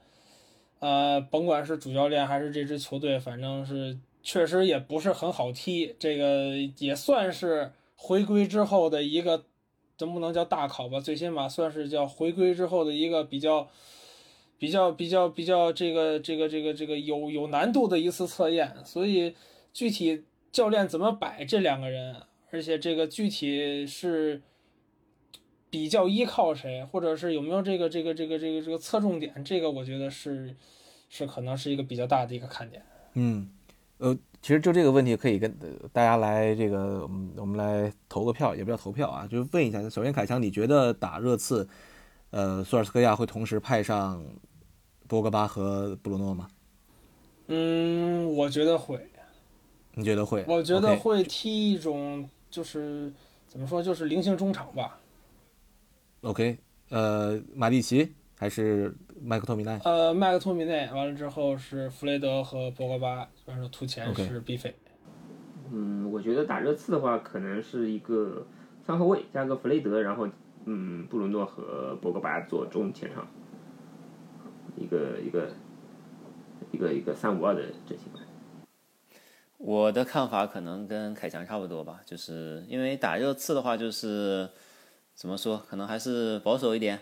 [0.78, 3.98] 呃，甭管是主教练还是这支球队，反正是。
[4.22, 9.46] 确实也不是很好踢，这个也算是回归之后的一个，
[10.00, 11.00] 能不能叫大考吧？
[11.00, 13.70] 最起码算是叫回归之后的一个比较、
[14.58, 18.76] 比较、比较、比较这个、这个、这个、这个有有难度的一次测验。
[18.84, 19.34] 所以
[19.72, 22.14] 具体教练怎么摆这两个人，
[22.50, 24.42] 而且这个具体是
[25.70, 30.54] 比较依靠谁，或者是有没有这个、这个、这个、这个、这个侧重点，这个我觉得是
[31.08, 32.82] 是可能是一个比较大的一个看点。
[33.14, 33.48] 嗯。
[33.98, 35.54] 呃，其实就这个问题可以跟
[35.92, 39.82] 大家来这个，我们我们来投个票，也不叫投票啊，就问一下。
[39.90, 41.68] 首先，凯强，你觉得打热刺，
[42.30, 44.24] 呃，索尔斯克亚会同时派上
[45.06, 46.48] 博格巴和布鲁诺吗？
[47.48, 49.06] 嗯，我觉得会。
[49.92, 50.44] 你觉得会？
[50.48, 53.12] 我觉得会踢一种，就是
[53.48, 54.99] 怎么说，就是菱形中场吧。
[56.22, 56.58] OK，
[56.90, 58.94] 呃，马蒂奇还是？
[59.22, 64.74] 麦克托米奈，呃，麦克托米奈完了之后是弗雷德和博格巴，反正图前是 B 费。
[65.70, 68.46] 嗯，我觉得打热刺的话，可能是一个
[68.82, 70.26] 三后卫加个弗雷德，然后
[70.64, 73.28] 嗯，布鲁诺和博格巴做中前场，
[74.74, 75.50] 一个一个
[76.72, 78.06] 一个一个三五二的阵型。
[79.58, 84.48] 我的看法可能跟凯强差不多吧，就是因为打热刺的话，就是
[85.14, 87.00] 怎么说，可能还是保守一点。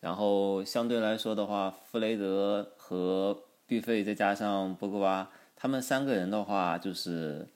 [0.00, 7.48] 然后相对来说的话，弗雷德和毕费再加上博格巴，他们三个人的话，就是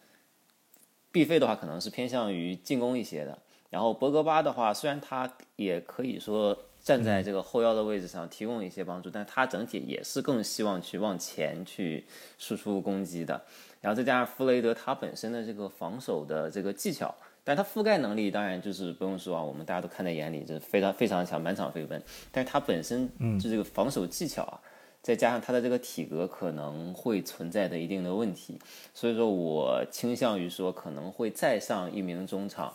[1.12, 3.38] 毕费的话可能是偏向于进攻一些的。
[3.68, 12.06] 然后博格巴的话，虽然他也可以说站在这个后腰的位置上提供一些帮助，但他整体也是更希望去往前去
[12.38, 13.42] 输出攻击的。
[13.82, 17.14] 然后再加上弗雷德他本身的这个防守的这个技巧。
[17.48, 22.02] 但他覆盖能力当然就是不用说啊，我们大家都看在眼里，就是非常非常强，满场飞奔。
[22.30, 24.60] 但是他本身就这个防守技巧啊，
[25.00, 28.58] 再加上他的这个体格可能会存在的一定的问题，
[28.92, 32.70] 所以说我倾向于说可能会再上一名中场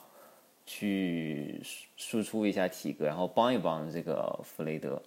[0.65, 1.62] 去
[1.95, 4.99] 输出一下体格，然后帮一帮这个弗雷德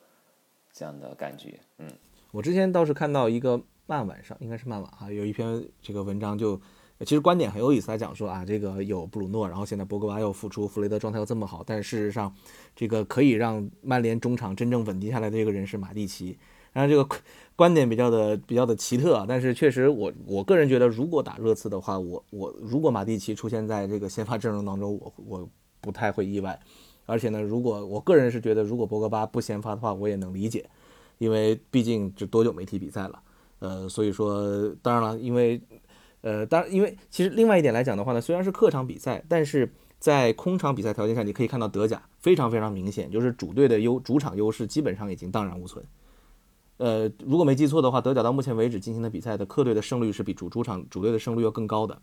[0.73, 1.59] 这样的感觉。
[1.79, 1.91] 嗯，
[2.31, 6.61] 我之前倒是看到一个漫晚上，应该是漫晚啊，有一篇这个文章就。
[7.01, 12.35] 其实观点很有意思，来讲说啊，这个有布鲁诺，然后现在博格巴又复出，弗雷德状态又这么好，但是事实上，
[12.75, 16.39] 这个可以让曼联中场真正稳定下来的这个人是马蒂奇。
[16.73, 17.07] 然后这个
[17.55, 25.49] 观点比较的比较的奇特啊，但是确实我我个人觉得，如果打热刺的话，我我如果马蒂奇出现在这个先发阵容当中，我我
[25.83, 26.59] 不太会意外。
[27.05, 30.65] 而且呢，如果我个人是觉得，如果博格巴不先发的话，我也能理解，
[31.19, 33.23] 因为毕竟这多久没踢比赛了，
[33.59, 35.61] 呃，所以说当然了，因为。
[36.27, 45.85] 呃，当然，因为其实另外一点来讲的话呢，虽然是客场比赛，但是在空场比赛条件下，你可以看到德甲非常非常明显，就是主队的优主场优势基本上已经荡然无存。
[46.79, 51.97] 呃，如果没记错的话，德甲到目前为止进行的比赛的客队的胜率是比主主场主队的胜率要更高的，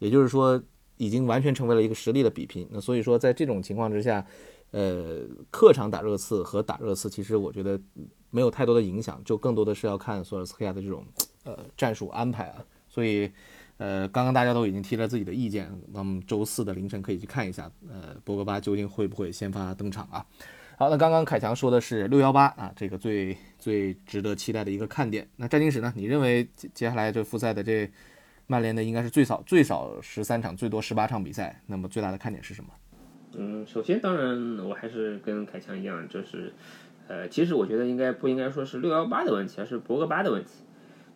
[0.00, 0.60] 也就是说，
[0.96, 2.66] 已经完全成为了一个实力的比拼。
[2.72, 4.26] 那所以说，在这种情况之下，
[4.72, 5.20] 呃，
[5.52, 7.80] 客场打热刺和打热刺，其实我觉得
[8.30, 11.04] 没有太多的影响，就更多的是要看索尔斯克亚的这种
[11.44, 12.64] 呃战术安排啊。
[12.92, 13.30] 所以，
[13.80, 20.26] 呃，刚刚大家都已经提了自己的意见，那么周四的凌晨可以去看一下，呃，博格巴究竟会不会先发登场啊？
[20.76, 25.26] 好，那刚刚凯强说的是六幺八啊，这个最最值得期待的一个看点。
[25.36, 25.90] 那战经史呢？
[25.96, 27.90] 你认为接接下来这复赛的这
[28.46, 32.70] 曼联的应该是最少最少十三场，最多十八场比赛，那么最大的看点是什么？
[33.32, 36.52] 嗯，首先，当然，我还是跟凯强一样，就是，
[37.08, 40.50] 呃，其实我觉得应该不应该说是六幺八的问题，而是博格巴的问题。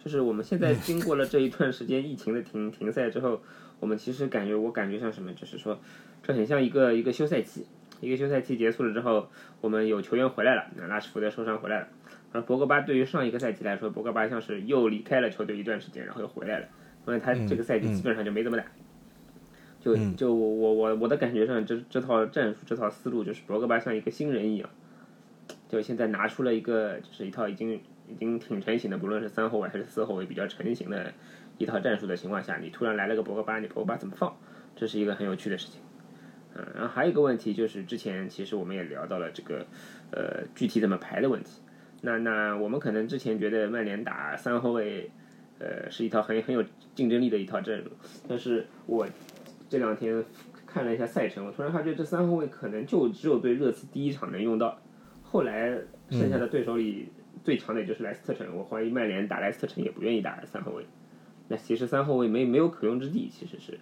[0.05, 3.41] 就是我们现在经过了这一段时间疫情的停停赛之后，
[3.81, 5.81] 我们其实感觉，我感觉像什么，就是说，
[6.23, 7.67] 这很像一个一个休赛期，
[8.03, 9.31] 一个休赛期结束了之后，
[9.63, 11.89] 我们有球员回来了，那拉什福德受伤回来了，
[12.33, 16.67] 而博格巴对于上一个赛季来说，博格巴像是又离开了球队一段时间，然后又回来了，
[17.05, 18.65] 所以他这个赛季基本上就没怎么打。
[19.81, 24.69] 就就我我我我的感觉上，这这套战术这套思路就是博格巴像一个新人一样，
[25.69, 31.13] 就现在拿出了一个就是一套已经已经挺成型的，不论是三后卫还是四后卫比较成型的
[31.59, 34.37] 一套战术的情况下，你突然来了个博格巴，你博格巴怎么放？
[34.77, 35.81] 这是一个很有趣的事情。
[36.57, 39.67] 嗯，然后还有一个问题就是之前其实我们也聊到了这个
[40.11, 41.61] 呃具体怎么排的问题。
[42.03, 45.11] 那那我们可能之前觉得曼联打三后卫
[45.59, 47.91] 呃是一套很很有竞争力的一套阵容，
[48.29, 49.07] 但是我。
[49.67, 50.23] 这两天
[50.67, 54.79] 看了一下赛程，我突然发觉这三后卫可能就只有对热刺第一场能用到，
[55.23, 55.77] 后来
[56.11, 57.09] 剩下的对手里
[57.45, 58.57] 最强的也就是莱斯特城。
[58.57, 60.85] 我怀疑曼联打莱斯特城也不愿意打三后卫。
[61.47, 63.79] 那其实三后卫没没有可用之地，其实是。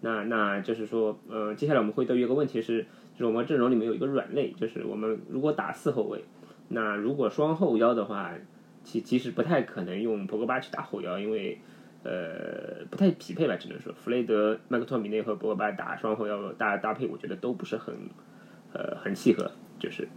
[0.00, 2.82] 那那就是说，呃，接下来我们会对一个问题是，
[3.14, 6.24] 就是我们阵容里面有一个软肋，就是我们如果打四后卫，
[6.68, 8.32] 那如果双后腰的话，
[8.82, 11.58] 其其实不太可能用博格巴去打后腰，因为。
[12.04, 17.94] 呃，不太匹配吧，只能说弗雷德、麦克托米内和博格巴打双后腰搭搭配，我觉得都不是很，
[18.72, 20.08] 呃，很契合，就是，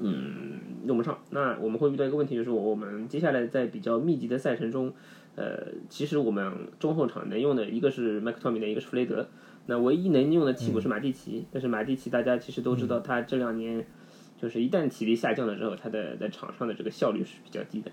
[0.00, 1.17] 嗯，用不上。
[1.30, 4.92] 那我们会遇到一个问题，就是我们接下来在比较密集的赛程中，
[5.36, 9.28] 呃，其实我们中后场能用的一个是麦克托米内，一个是弗雷德，
[9.66, 13.86] 那唯一能用的替补是马蒂奇，但是马蒂奇大家其实都知道，他这两年
[14.40, 17.90] 就是一旦体力下降了之后，他的在场上的这个效率是比较低的。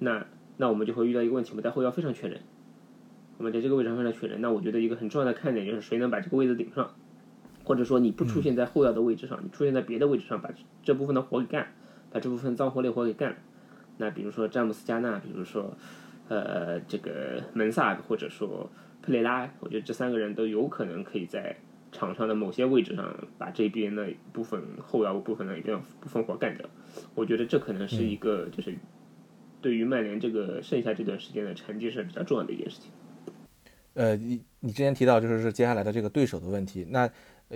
[0.00, 2.40] 那那我们就会遇到一个问题，我们在后腰非常缺人。
[3.36, 6.94] 我们在这个位置上非常缺人，那我觉得一个很重要的看点就是谁能把这个位置顶上，
[7.64, 10.50] 或者说你不出现在后腰的位置上，你出现在别的位置上，把
[10.84, 11.72] 这部分的活给干，
[12.14, 13.36] 把这部分脏活累活给干了。
[13.96, 15.76] 那比如说詹姆斯加纳，比如说
[16.28, 18.70] 呃这个门萨，或者说
[19.02, 21.56] 佩雷拉，我觉得这三个人都有可能可以在
[21.90, 26.64] 场上的某些位置上把这边的部分后腰部分的一部部分活干掉。
[27.16, 28.76] 我觉得这可能是一个就是
[29.60, 32.92] 对于曼联这个剩下这段时间的成绩是比较重要的一件事情。
[33.94, 37.08] 呃，你你之前提到就是是接下来的这个对手的问题，那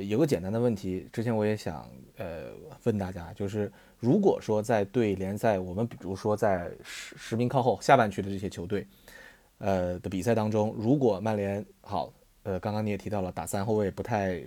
[0.03, 2.47] 有个简单的问题，之前我也想呃
[2.85, 8.87] 问大家，就是如果说在对联赛，我们比如说在十十名靠后下半区的这些球队，
[9.59, 14.43] 呃的比赛当中，如果曼联好，呃刚刚你也提到了打三后卫不太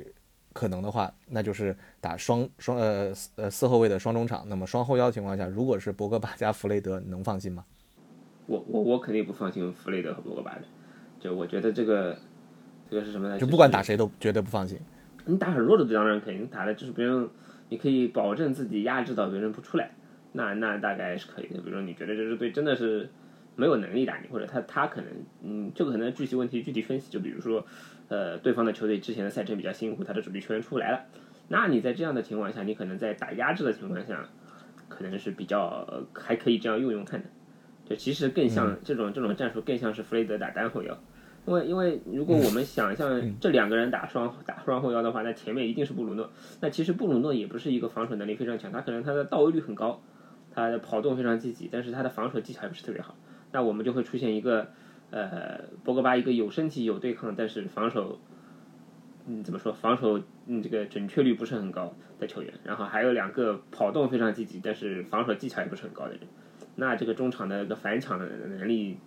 [0.53, 7.65] 可能的话，那就是打双双呃呃四后卫的双中场，那么双后腰的情况下，如果是博格巴加弗雷德，能放心吗？
[8.47, 10.63] 我我我肯定不放心弗雷德和博格巴的。
[11.19, 12.17] 就我觉得这个，
[12.89, 13.39] 这个是什么呢？
[13.39, 14.77] 就不管打谁都绝对不放心。
[15.25, 17.29] 你打很弱的当然肯定打的就是别人，
[17.69, 19.91] 你可以保证自己压制到别人不出来，
[20.33, 21.59] 那那大概是可以的。
[21.61, 23.09] 比如说你觉得这支队真的是
[23.55, 25.09] 没有能力打你，或者他他可能
[25.43, 27.11] 嗯，这个可能具体问题具体分析。
[27.11, 27.65] 就比如说，
[28.07, 31.05] 呃，对方的球队之前的赛程比较辛苦，他的主力球员出不来了，
[31.49, 34.27] 那你在这样的情况下，你可能在打压制的情况下，
[34.89, 37.27] 可能是比较还可以这样用用看的。
[37.85, 40.97] 就其实更像这种这种战术更像是弗雷德打单后腰。
[41.47, 46.29] 因为因为如果我们想象这两个人打双打双后腰的话，那前面一定是布鲁诺。
[46.59, 50.01] 那其实布鲁诺也不是一个防守能力非常强，他可能他的到位率很高，
[50.53, 53.15] 他的跑动非常积极，但是他的防守技巧还不是特别好。
[53.51, 54.67] 那我们就会出现一个
[55.09, 58.19] 呃博格巴一个有身体有对抗，但是防守
[59.25, 66.19] 嗯怎么说防守嗯这个准确率不是很高的球员，然后还有两个跑动非常积极，但是防守技巧也不是很高的人，
[66.75, 68.99] 那这个中场的一个反抢的能力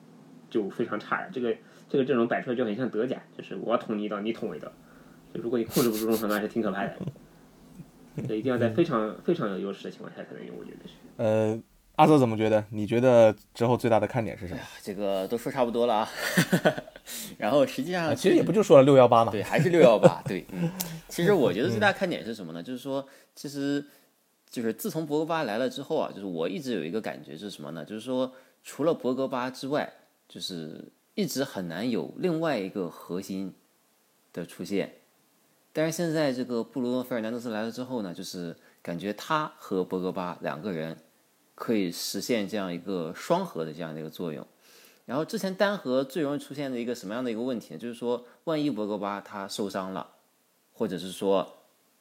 [0.50, 1.28] 就非常差了。
[1.32, 1.54] 这个。
[1.88, 4.66] 这个阵容摆出来就很像德甲，就是我捅你一刀，你捅我一刀。
[5.32, 6.96] 就如果你控制不住中场，那还是挺可怕的。
[8.28, 10.94] 这一定要在非常非常有优势的情况下才能用，我觉得是。
[11.16, 11.60] 呃，
[11.96, 12.64] 阿泽怎么觉得？
[12.70, 14.60] 你觉得之后最大的看点是什么？
[14.82, 16.08] 这个都说差不多了啊。
[17.36, 19.32] 然后实际上，其实也不就说了六幺八嘛。
[19.32, 20.22] 对，还是六幺八。
[20.26, 20.70] 对，嗯
[21.08, 22.62] 其实我觉得最大看点是什么呢？
[22.62, 23.04] 就是说，
[23.34, 23.84] 其实
[24.48, 27.84] 就是自从博格巴来了之后啊，就是我一直有一个感觉是什么呢？
[27.84, 28.32] 就是说，
[28.62, 29.92] 除了博格巴之外，
[30.28, 30.92] 就是。
[31.14, 33.54] 一直很难有另外一个核心
[34.32, 34.94] 的出现，
[35.72, 40.96] 但是现在这个布鲁诺·费尔南德斯来了之后呢，就是感觉他和博格巴两个人
[41.54, 44.44] 可以实现这样一个双核的这样的一个作用。
[45.06, 47.78] 然后之前单核最容易出现的一个什么样的一个问题呢？
[47.78, 50.14] 就是说，万一博格巴他受伤了，
[50.72, 51.58] 或者是说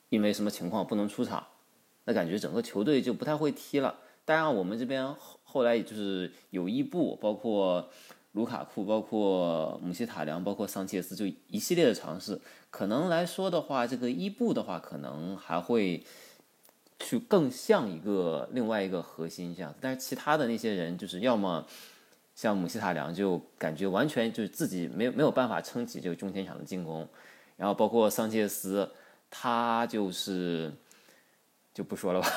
[0.10, 1.46] 因为什么情况不能出场，
[2.06, 4.00] 那感觉整个球队就不太会踢了。
[4.26, 7.90] 当然，我们这边后后来也就是有伊布，包括
[8.34, 12.40] 卢卡库，包括姆希塔良，包括桑切斯，就一系列的尝试。
[12.70, 16.04] 可能来说的话，这个伊布的话，可能还会
[17.00, 19.74] 去更像一个另外一个核心这样。
[19.82, 21.66] 但是其他的那些人，就是要么
[22.36, 27.08] 像姆希塔良，就感觉完全就是自己没有没有办法撑起这个中前场的进攻。
[27.58, 28.92] 然后包括桑切斯，
[29.30, 30.72] 他就是。
[31.76, 32.30] 就不说了吧，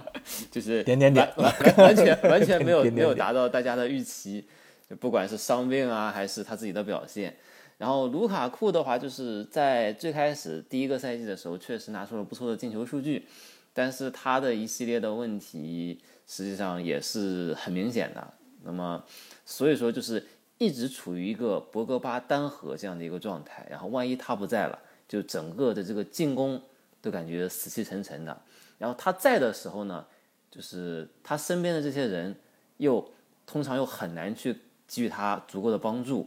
[0.50, 4.48] 就是点点点，完完全完全没有没有达到大家的预期，
[4.88, 7.36] 就不管是伤病啊，还是他自己的表现。
[7.76, 13.26] 然后卢卡库的话，就是在最开始第一个赛季的时候，确实拿出了不错的进球数据，
[13.72, 18.34] 但是他的一系列的问题实际上也是很明显的。
[18.64, 19.04] 那么，
[19.44, 20.26] 所以说就是
[20.58, 23.64] 一直处于一个博格巴单核这样的一个状态。
[23.70, 24.76] 然后万一他不在了，
[25.06, 26.60] 就整个的这个进攻
[27.00, 28.36] 都感觉死气沉沉的。
[28.76, 30.04] 然后他在的时候呢，
[30.50, 32.34] 就是他身边的这些人
[32.78, 33.12] 又
[33.46, 34.58] 通常又很难去
[34.88, 36.26] 给予他足够的帮助，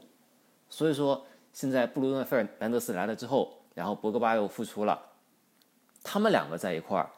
[0.70, 4.98] 所以说现在布鲁诺·费尔南德斯来了之后，然后博格巴又复出了，
[6.02, 7.10] 他们两个在一块儿，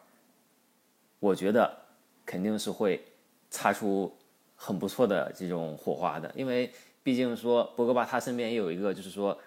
[1.20, 1.78] 我觉得
[2.26, 3.06] 肯定是会
[3.52, 4.18] 擦出
[4.56, 6.74] 很不错的这种火花的，因为
[7.04, 9.38] 毕竟说博格巴他身边也有一个就是说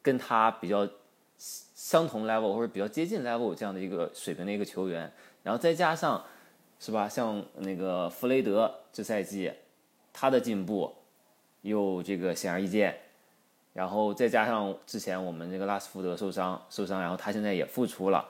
[0.00, 0.88] 跟他比较。
[1.74, 5.10] 相同 level 或者比较接近 level 这样的一个水平的一个球员，
[5.42, 6.22] 然后再加上，
[6.78, 7.08] 是吧？
[7.08, 9.50] 像那个弗雷德这赛季，
[10.12, 10.94] 他的进步
[11.62, 12.96] 又这个显而易见，
[13.72, 18.28] 然后再加上之前我们这个拉斯福德受伤受伤，然后他现在也复出了，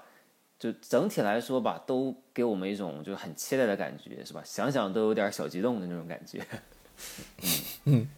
[0.59, 4.43] 就整体来说吧，都给我们一种就很期待的感觉，是吧？
[4.45, 6.45] 想想都有点小激动的那种感觉。
[7.85, 8.09] 嗯。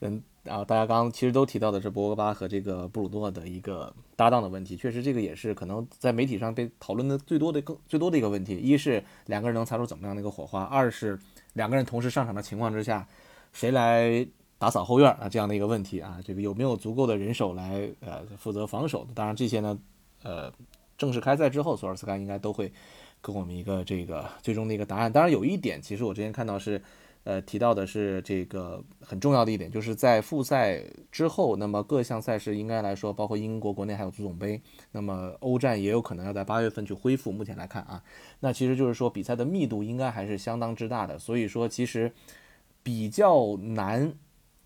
[0.00, 8.56] 嗯，然后大家刚刚其实都提到的是博格巴和这个布鲁诺的一个搭档的问题，确实这个也是可能在媒体上被讨论的最多的更最多的一个问题。
[8.56, 11.18] 一是两个人能擦出怎么样的一个火花，二是
[11.54, 13.06] 两个人同时上场的情况之下，
[13.54, 14.26] 谁来
[14.58, 19.06] 打扫后院啊这样的一个问题啊，这个有没有足够的人手来呃负责防守？
[19.14, 19.78] 当然这些呢，
[20.22, 20.52] 呃，
[20.98, 22.70] 正式开赛之后，索尔斯克应该都会
[23.22, 25.10] 给我们一个这个最终的一个答案。
[25.10, 26.82] 当然有一点，其实我之前看到是。
[27.26, 34.60] 呃，提到的是这个很重要的一点，就是在复赛之后，那么各项赛事应该来说，包括英国国内还有足总杯，
[34.92, 37.32] 那么欧战也有可能要在八月份去恢复。
[37.32, 38.02] 目前来看啊，
[38.40, 42.12] 那其实就是说比赛的密度应该还是相当之大的，所以说其实
[42.84, 44.14] 比较难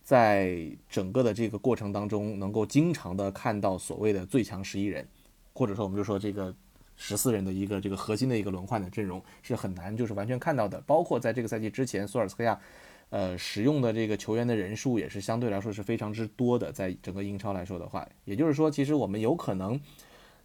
[0.02, 5.08] 在整个的这个过程当中能够经常的看到所谓的最强十一人，
[5.54, 6.54] 或者说我们就说这个。
[7.00, 12.58] 十四人的一个这个核心的一个轮换的阵容是很难就是完全看到的，包括在这个赛季之前，索尔斯克亚，
[13.10, 19.80] 呃，使用的这个球员的人数也是相对来说是非常之多的，在整个英超来说的话，也就是说，其实我们有可能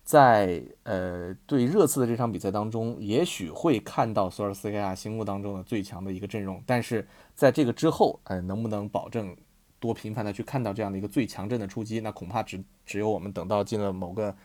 [0.04, 9.36] 在呃对热刺的这场比赛当中，也许会看到索尔斯克亚心目当中的最强的一个阵容，但是在这个之后，呃，能不能保证
[9.80, 14.36] 多频繁的去看到这样的一个最强阵的出击，那恐怕只只有我们等到进了某个。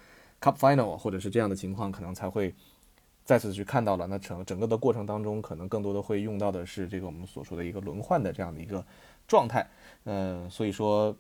[0.41, 2.55] Cup Final 或者是这样的情况，可能才会
[3.25, 4.07] 再次去看到了。
[4.07, 8.87] 那整整个的过程当中，可能更多的会用到的是这个我们所说的一个轮换的这样的一个
[9.27, 9.69] 状态。
[10.05, 11.13] 呃，所以说，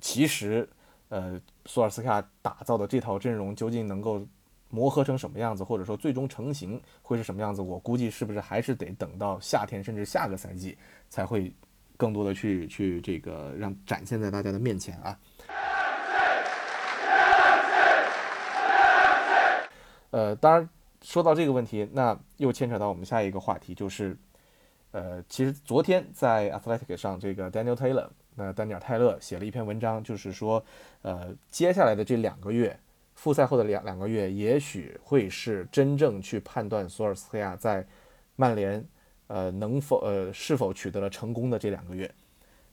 [0.00, 0.68] 其实
[1.08, 4.26] 呃，索尔斯克亚打造的这套阵容究竟能够
[4.68, 10.76] 磨合成什么样子，或者说最终成型会是什么样子，我估计是不是还是得等到夏天甚至下个赛季
[11.08, 11.52] 才会
[11.96, 15.18] 更多的去去这个让展现在大家的面前啊。
[20.10, 20.68] 呃，当然
[21.02, 24.16] 说到这个问题，那又牵扯到我们下一个话题，就是，
[24.92, 30.64] 呃，其实昨天在 Athletic 上，这个 Daniel Taylor，那丹尼尔泰勒写了一篇文章，就是说，
[31.02, 32.78] 呃，接下来的这两个月，
[33.14, 37.86] 复赛后的两两个月，也许会是真正去判断索尔斯克亚在
[38.36, 38.84] 曼联，
[39.26, 42.10] 呃，能否呃是否取得了成功的这两个月，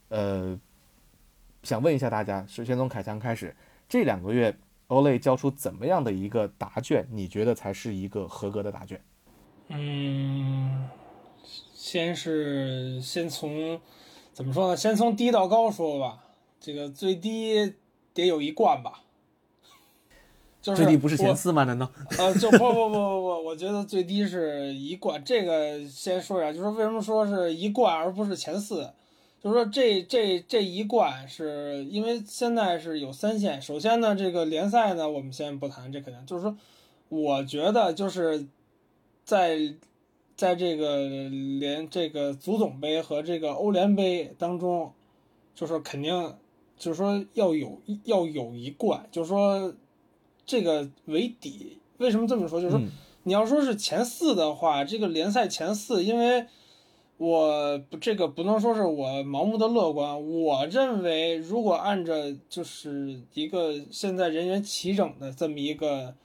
[0.09, 0.59] 呃，
[1.63, 3.55] 想问一下大家，首先从凯强开始，
[3.87, 4.55] 这两个月。
[4.87, 7.07] 欧雷交出怎么样的一个答卷？
[7.09, 9.01] 你觉得才是一个合格的答卷？
[9.69, 10.89] 嗯，
[11.73, 13.79] 先是先从
[14.33, 14.77] 怎么说呢？
[14.77, 16.23] 先从低到高说吧。
[16.59, 17.73] 这个最低
[18.13, 19.01] 得有一冠吧？
[20.61, 21.63] 就是最低不是前四吗？
[21.63, 21.91] 难道？
[22.19, 25.23] 呃，就不不不不不，我觉得最低是一冠。
[25.25, 28.87] 这个先说一下，就是为什么说是一冠而不是前四？
[29.41, 33.59] 就是说，这这这一冠是因为现在是有三线。
[33.59, 36.55] 首先呢，这个联赛呢，我们先不谈，这肯定就是说，
[37.09, 38.45] 我觉得就是
[39.25, 39.57] 在
[40.41, 41.07] 在这个
[41.59, 44.91] 联这个足总杯和这个欧联杯当中，
[45.53, 46.33] 就是肯定
[46.79, 49.71] 就是说要有要有一冠，就是说
[50.43, 51.77] 这个为底。
[51.99, 52.59] 为什么这么说？
[52.59, 52.89] 就是说嗯
[53.21, 56.43] 你要说是前四的话，这个联赛前四，因为
[57.17, 62.15] 我不这个不能说是我盲目的乐观，我认为如果按照
[62.49, 66.15] 就是一个现在人员齐整的这么一个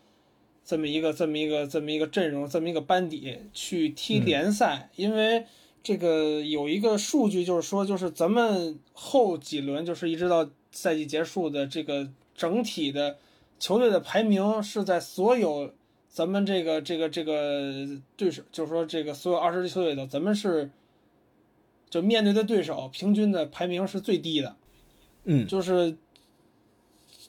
[0.67, 4.25] 这么一个这么一个这么一个阵容，这么一个班底去踢嗯。
[4.27, 5.47] 联赛，因为
[5.85, 13.17] 这个有一个数据就是说，就是咱们后几轮就是一直到赛季结束的这个整体的
[13.61, 15.73] 球队的排名是在所有
[16.09, 17.87] 咱们这个这个这个
[18.17, 20.69] 对手，就是说这个所有二十支球队里头，咱们是
[21.89, 24.57] 就面对的对手平均的排名是最低的，
[25.25, 25.47] 嗯。
[25.47, 25.97] 就是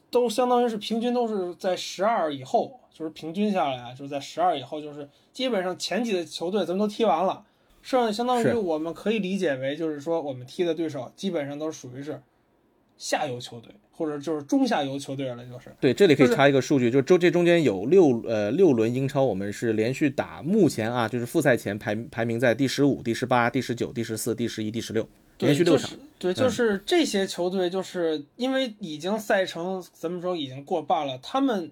[0.10, 7.46] 都相当于是平均都是在十二以后，就是平均下来啊，就是在十二以后，就是基本上前几的球队咱们都踢完了，
[7.84, 12.20] 剩下相当于我们可以理解为就是说我们踢的对手基本上都属于是
[12.98, 15.72] 下游球队，或者就是中下游球队了，就是。
[15.80, 25.92] 对，这里可以插一个数据，就周这中间有六呃六轮英超，我们是连续打，目前啊就是复赛前排排名在第十五、第十八、第十九、第十四、第十一、第十六，对，连续六场。
[25.92, 26.02] 就是。
[26.18, 31.72] 对，就是这些球队，就是因为已经赛程咱们说已经过半了，他们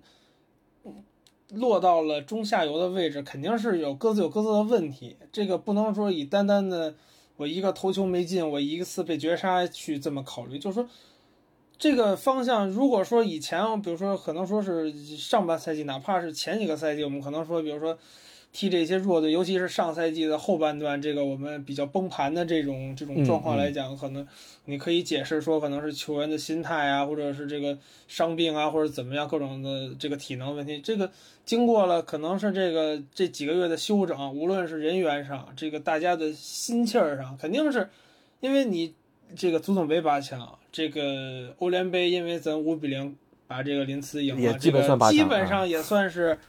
[1.55, 5.17] 落到了中下游的位置，肯定是有各自有各自的问题。
[5.31, 6.93] 这个不能说以单单的
[7.37, 10.87] 我一个头球没进，我一次被绝杀去这么考虑，就是说。
[11.77, 17.97] 这个方向，如果说以前，比如说可能说是上半赛季，哪怕是前几个赛季，我们可能说，比如说
[18.55, 24.25] 踢这些弱队，尤其是上赛季的后半段，这个我们比较崩盘的这种这种状况来讲，可能
[24.63, 27.77] 你可以解释说，可能是球员的心态啊，或者是这个
[28.07, 30.79] 伤病啊，或者怎么样各种的这个体能问题。
[30.79, 31.11] 这个
[31.43, 37.89] 经过了可能是这个这几个月的休整，无论是人员上，这个大家的心气儿上，肯定是
[38.39, 38.93] 因为你
[39.35, 43.13] 这个足总杯八强，这个欧联杯，因为咱五比零
[43.47, 46.39] 把这个林茨赢了，这个基本上也算是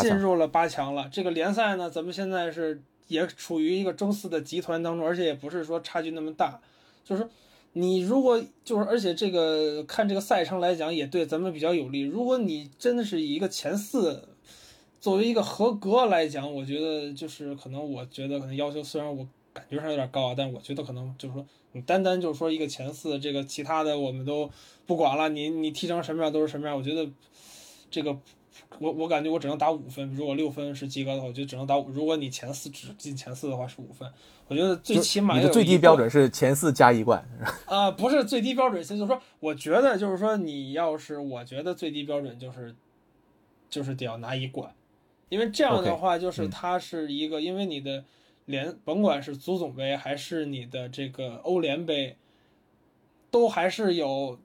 [0.00, 1.08] 进入了八强了。
[1.12, 6.60] 这个联赛呢，咱们现在是也处于一个争四的集团当中，而且也不是说差距那么大，
[7.04, 7.28] 就是
[7.72, 12.02] 你如果就是，而且这个看这个赛程来讲，也对咱们比较有利。
[12.02, 14.28] 如果你真的是以一个前四
[15.00, 24.50] 作为一个合格来讲，我觉得就是可能，我觉得可能要求虽然我感觉上有点高啊，但我觉得可能就是说，你单单就是说一个前四，这个其他的我们都
[24.86, 26.76] 不管了，你你踢成什么样都是什么样。
[26.76, 27.06] 我觉得
[27.90, 28.16] 这个
[28.78, 31.88] 我我感觉我只能打五分，如果六分是及格的话，我就只能打五。
[31.90, 34.10] 如果你前四只进前四的话是五分，
[34.48, 37.24] 我觉得最起码你的最低标准是前四加一冠，
[37.66, 42.74] 啊、不是最低标准，就是说，我觉得就是说，你要是我觉得最低标准就是，
[43.70, 44.74] 就是得要拿一冠，
[45.28, 48.04] 因为这样的话，就是嗯它是一个，因为你的
[48.46, 52.16] 联甭管是足总杯还是你的这个欧联杯，
[53.30, 54.38] 都还是有，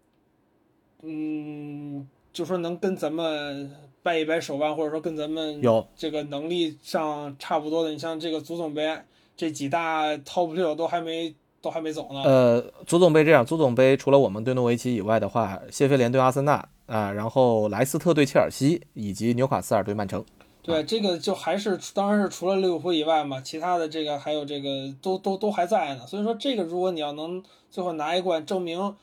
[1.01, 7.91] 嗯，就说能跟咱们掰一掰手腕，或者说跟咱们有这个能力上差不多的。
[7.91, 8.97] 你像这个足总杯
[9.35, 12.21] 这几大 top 六都还没都还没走呢。
[12.23, 20.25] 呃，足总杯这样，足总杯除了我们对诺维奇以外的话，谢菲联对阿森纳啊、然后莱斯特对切尔西，以及纽卡斯尔对曼城。
[20.63, 26.05] 对，这个就还是当然是除了利物浦以外嘛，其他的这个还有这个都都都还在呢。
[26.07, 28.95] 所以说这个如果你要能最后拿一冠，证明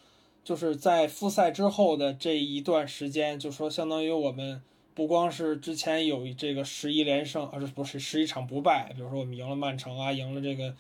[0.44, 4.60] 就是在复赛之后的这一段时间，就说相当于我们
[4.96, 10.74] 不光是之前有这个十一连胜，啊是不是十一场不败，比如说我们赢了曼城啊，赢了这个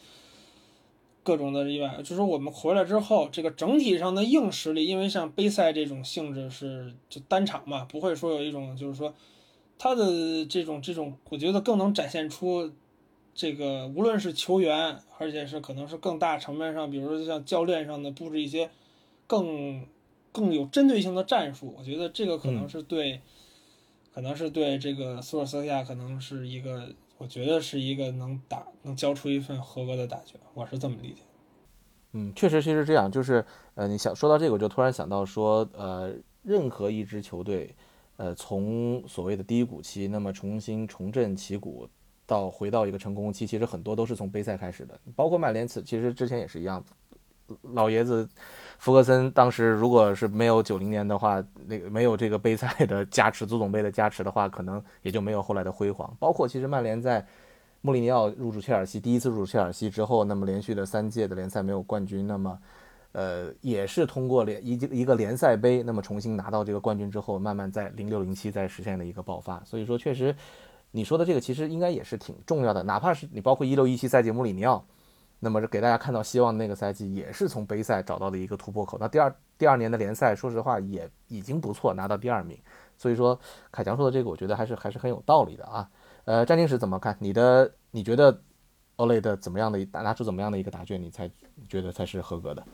[1.22, 9.14] 各种的意外，就是我们回来之后，这个整体上的硬实力，因为像杯赛这种性质是就单场嘛，不会说有一种就是说。
[9.78, 12.72] 他的这种这种，我觉得更能展现出
[13.34, 18.70] 这个，无论是球员，而且是可能是更大层面上，比如说像教练上的布置一些
[19.26, 19.84] 更
[20.32, 21.74] 更有针对性的战术。
[21.76, 23.20] 我觉得这个可能是对，
[24.16, 26.88] 可能是对这个索尔斯克亚可能是一个，
[27.18, 31.20] 我觉得是一个能打能交出一份合格的打拳，我是这么理解。
[32.12, 33.44] 嗯，确实，其实这样，就是
[33.74, 37.74] 呃，你想说到这个，我就突然想到说，呃，任何一支球队，
[38.16, 41.86] 呃，从所谓的低谷期，那么重新重振旗鼓，
[42.24, 46.82] 到回到一个成功期，其实很多都是从杯赛开始的，包括曼联，此其实之前也是一样。
[47.74, 48.28] 老爷子
[48.78, 56.14] 福格森当时如果是没有九零年的话，那个没有这个杯赛的加持，足总杯的加持的话，可能也就没有后来的辉煌。
[56.18, 57.24] 包括其实曼联在
[57.80, 62.58] 穆里尼奥入主切尔西，第一次入主切尔西之后，那么连续的三届的联赛没有冠军，那么
[63.12, 69.62] 呃，也是通过联一一个联赛杯，那么重新拿到这个冠军之后，慢慢在零六零七再实现的一个爆发。
[69.64, 70.34] 所以说，确实
[70.90, 74.84] 你说的这个其实应该也是挺重要的，哪怕是你包括一六一七赛季穆里尼奥，
[75.46, 78.98] 那么给大家看到希望的那个赛季也是从杯赛找到了一个突破口。
[79.00, 82.58] 那第二第二年的联赛，说实话也已经不错，拿到第二名。
[82.96, 83.38] 所以说，
[83.70, 85.88] 凯强说的这个，我觉得还是还是很有道理的啊。
[86.24, 87.16] 呃，战金史怎么看？
[87.20, 88.40] 你的你觉得
[88.96, 91.30] 欧雷的怎么样的拿出怎么样的一个答卷，你才
[91.68, 92.64] 觉得才是合格的？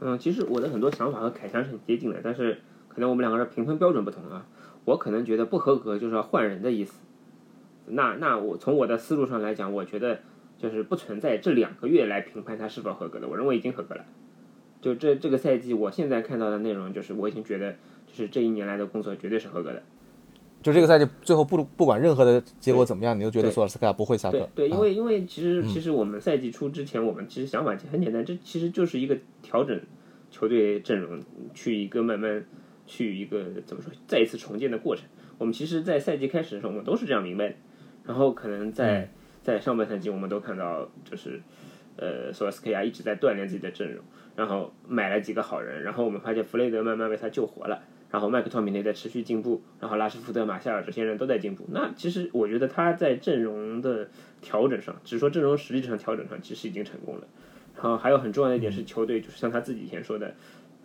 [0.00, 4.44] 嗯，其实我的很多想法和凯强是很接近的，但是可能我们两个人评分标准不同啊。
[4.84, 7.00] 我可能觉得不合格就是要换人的意思。
[7.86, 10.20] 那那我从我的思路上来讲，我觉得
[10.58, 13.26] 就是不存在这两个月来评判他是否合格的。
[13.26, 14.04] 我认为已经合格了。
[14.82, 17.72] 就这这个赛季，我现在看到的内容，就是我已经觉得，
[18.06, 19.82] 就是这一年来的工作绝对是合格的。
[20.60, 24.48] 就这个赛季最后不不管任何的结果怎么样，你都觉得索尔斯克亚不会下课？
[24.54, 29.80] 对，因为因为其实其实我们赛季初之前，我们其实想法很简单，这其实就是一个调整
[30.30, 31.20] 球队阵容，
[31.54, 32.44] 去一个慢慢
[32.86, 35.04] 去一个怎么说，再一次重建的过程。
[35.38, 37.54] 我们其实，在赛季开始的时候，我们都是这样明白的。
[38.04, 39.12] 然后可能在
[39.48, 41.40] 在上半赛季，我们都看到就是
[41.96, 44.04] 呃索尔斯克亚一直在锻炼自己的阵容。
[44.36, 51.64] 然后买了几个好人，然后我们发现弗雷德慢慢被他救活了，然后麦克托米内在持续进步，然后拉什福德、马夏尔这些人都在进步。
[51.72, 54.10] 那其实我觉得他在阵容的
[54.42, 57.26] 调整上，只说阵容实力上调整上，其实已经成功了。
[57.74, 60.34] 然后还有很重要的一点是，球队就是像他自己以前说的，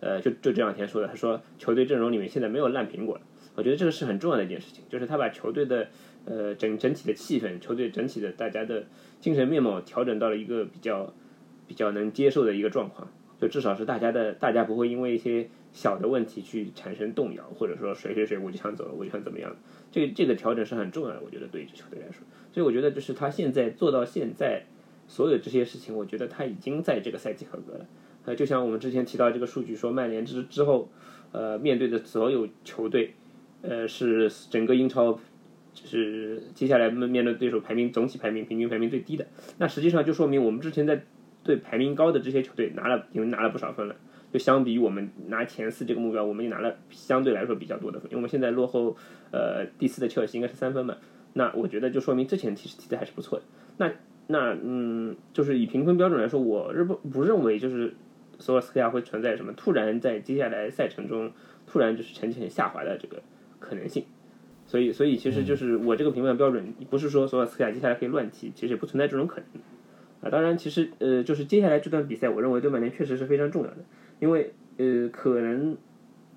[0.00, 3.20] 呃，就就这两天说的，他说球队阵容里面现在没有烂苹果了。
[3.54, 5.86] 我觉得这个是很重要的一件事情，就是他把球队的
[6.24, 8.84] 呃整整体的气氛，球队整体的大家的
[9.20, 11.12] 精神面貌调整到了一个比较
[11.66, 13.08] 比较能接受的一个状况。
[13.40, 19.54] 就至少是大家的，大家不会因为一些小的问题去产生动摇，或者说谁谁谁我就想走了，我就想怎么样。
[19.90, 22.22] 这个这个调整是很重要的，我觉得对一支球队来说。
[22.52, 24.64] 所以我觉得就是他现在做到现在
[25.08, 27.86] 所有这些事情，我觉得他已经在这个赛季合格了。
[28.24, 30.88] 呃，就像我们之前提到这个数据说，曼联之之后，
[31.32, 33.14] 呃，面对的所有球队，
[33.60, 35.18] 呃，是整个英超
[35.74, 39.26] 就是接下来面面对对手排名总体排名平均排名最低的。
[39.58, 41.02] 那实际上就说明我们之前在。
[41.46, 43.94] 对排名高的这些球队拿了，已经拿了不少分了。
[44.32, 48.10] 就相比于我们拿前四这个目标，我们也拿了相对来说比较多的分。
[48.10, 48.96] 因为我们现在落后，
[49.30, 50.96] 呃，第四的切尔西应该是三分嘛。
[51.34, 53.44] 那我觉得就说明之前其实踢的还是不错的。
[53.76, 53.92] 那
[54.28, 57.92] 那嗯，就是以评分标准来说，我认不不认为就是
[58.38, 61.30] 索尔斯克亚会存在什么突然在接下来赛程中
[61.66, 63.22] 突然就是成绩下滑的这个
[63.58, 64.06] 可能性。
[64.74, 69.44] 所以所以其实就是我这个评判标准不是说索尔斯克亚接下来可以乱踢，其实也不存在这种可能。
[70.20, 73.76] 啊，当然，其实呃，就是接下来这段比赛，我认为对曼联确实是非常重要的，
[74.18, 75.76] 因为呃，可能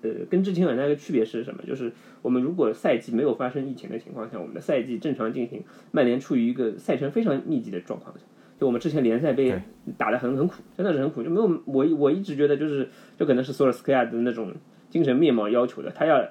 [0.04, 1.64] 呃，跟之前很大一个区别是什么？
[1.66, 8.24] 就是我们如果赛季没有发生疫情的情况下，我们的赛季正常进行，曼联处于一个赛程非常密集的状况下，
[8.60, 9.52] 就我们之前联赛被
[9.98, 14.54] 打得很很苦，真的是很苦，就没有我我一直觉得就是这可能是索尔斯克亚的那种
[14.92, 16.24] 精神面貌要求的，他要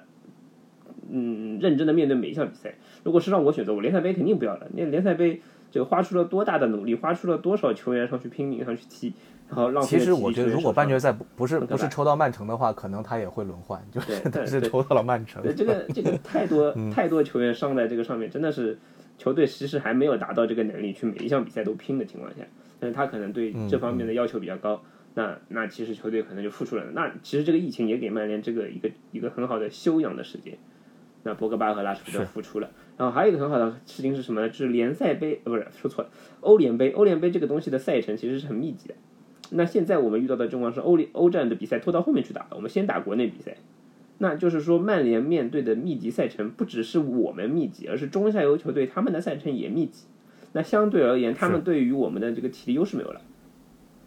[1.10, 2.74] 嗯认真的面对每一项比赛。
[3.04, 5.40] 如果是让我选择，我联赛杯肯定不要了，那联赛杯。
[5.68, 9.12] 就花出了多大的努力，花出了多少球员上去拼命上去踢，
[9.48, 9.98] 然后浪费。
[9.98, 13.84] 其实我觉得，如果半决赛不不是不是抽到曼城的话，可能他也会轮换。
[13.90, 15.42] 就是， 但是抽到了曼城。
[15.42, 18.78] 对这个 这个太多太多球员上在这个上面，真的是
[19.18, 22.44] 球队其实还没有达到这个能力去每一项比赛都拼的情况下，
[22.78, 24.80] 但是他可能对这方面的要求比较高。
[25.14, 26.84] 那那其实球队可能就付出了。
[26.94, 30.56] 那其实这个疫情也给曼联这个一个一个很好的休养的时间。
[31.26, 32.70] 那博格巴和拉什福德复出了。
[32.96, 34.48] 然后还有一个很好的事情是什么呢？
[34.48, 36.10] 就是联赛杯，呃，不是说错了，
[36.40, 36.92] 欧联杯。
[36.92, 38.94] 欧联杯这个东西的赛程其实是很密集的。
[39.50, 43.56] 那现在我们遇到的状况是欧联欧战的比赛拖到后面去打，我们先打国内比赛。
[44.18, 50.04] 那就是说，曼联面对的密集赛程不只是我们密集，而是中下游球队他们的赛程也密集。
[50.52, 53.20] 那相对而言，他们对于我们的这个体力优势没有了。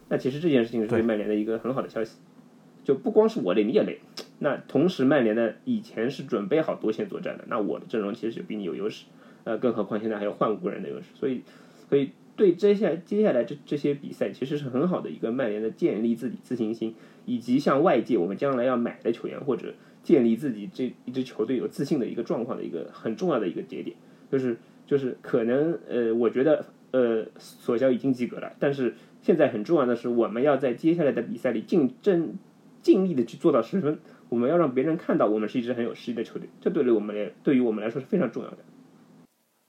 [0.08, 2.16] 那其实这件事情是对曼联的一个很好的消息。
[2.82, 4.00] 就不光是我累，你也累。
[4.42, 9.04] 那同时，曼联的以前是准备好多线作战的，那我的阵容其实就比你有优势，
[9.44, 11.42] 呃，更何况现在还有换五个人的优势，所以，
[11.90, 16.94] 所以对接下接下来这这些比赛其实是很好的一个曼联的建立自己自信心，
[17.26, 23.94] 以及向外界我们将来要买的球员或者建立自己这一支球队有自信的一个状况的一个很重要的一个节点，
[24.32, 32.38] 就是就是可能呃，我觉得呃，索肖已经及格了，但是现在很重要的是，我们要在接下来的比赛里竞争。
[32.82, 33.98] 尽力的去做到十分，
[34.30, 38.56] 我们要让别人看到我们是一支很有实力的球队，这对于我们来，对于我们来说是非常重要的。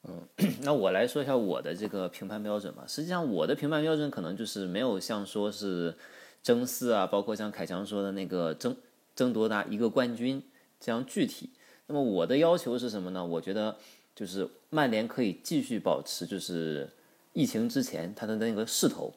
[0.07, 0.27] 嗯，
[0.63, 2.85] 那我来说一下我的这个评判标准吧。
[2.87, 5.95] 实际上，我的评判标准可能就是没有像说是
[6.41, 8.77] 争四啊，包括像凯强说的那个争
[9.15, 10.41] 争夺大一个冠军
[10.79, 11.49] 这样具体。
[11.87, 13.25] 那么我的要求是什么呢？
[13.25, 13.75] 我觉得
[14.15, 16.89] 就是曼联可以继续保持就是
[17.33, 19.13] 疫情之前他的那个势头。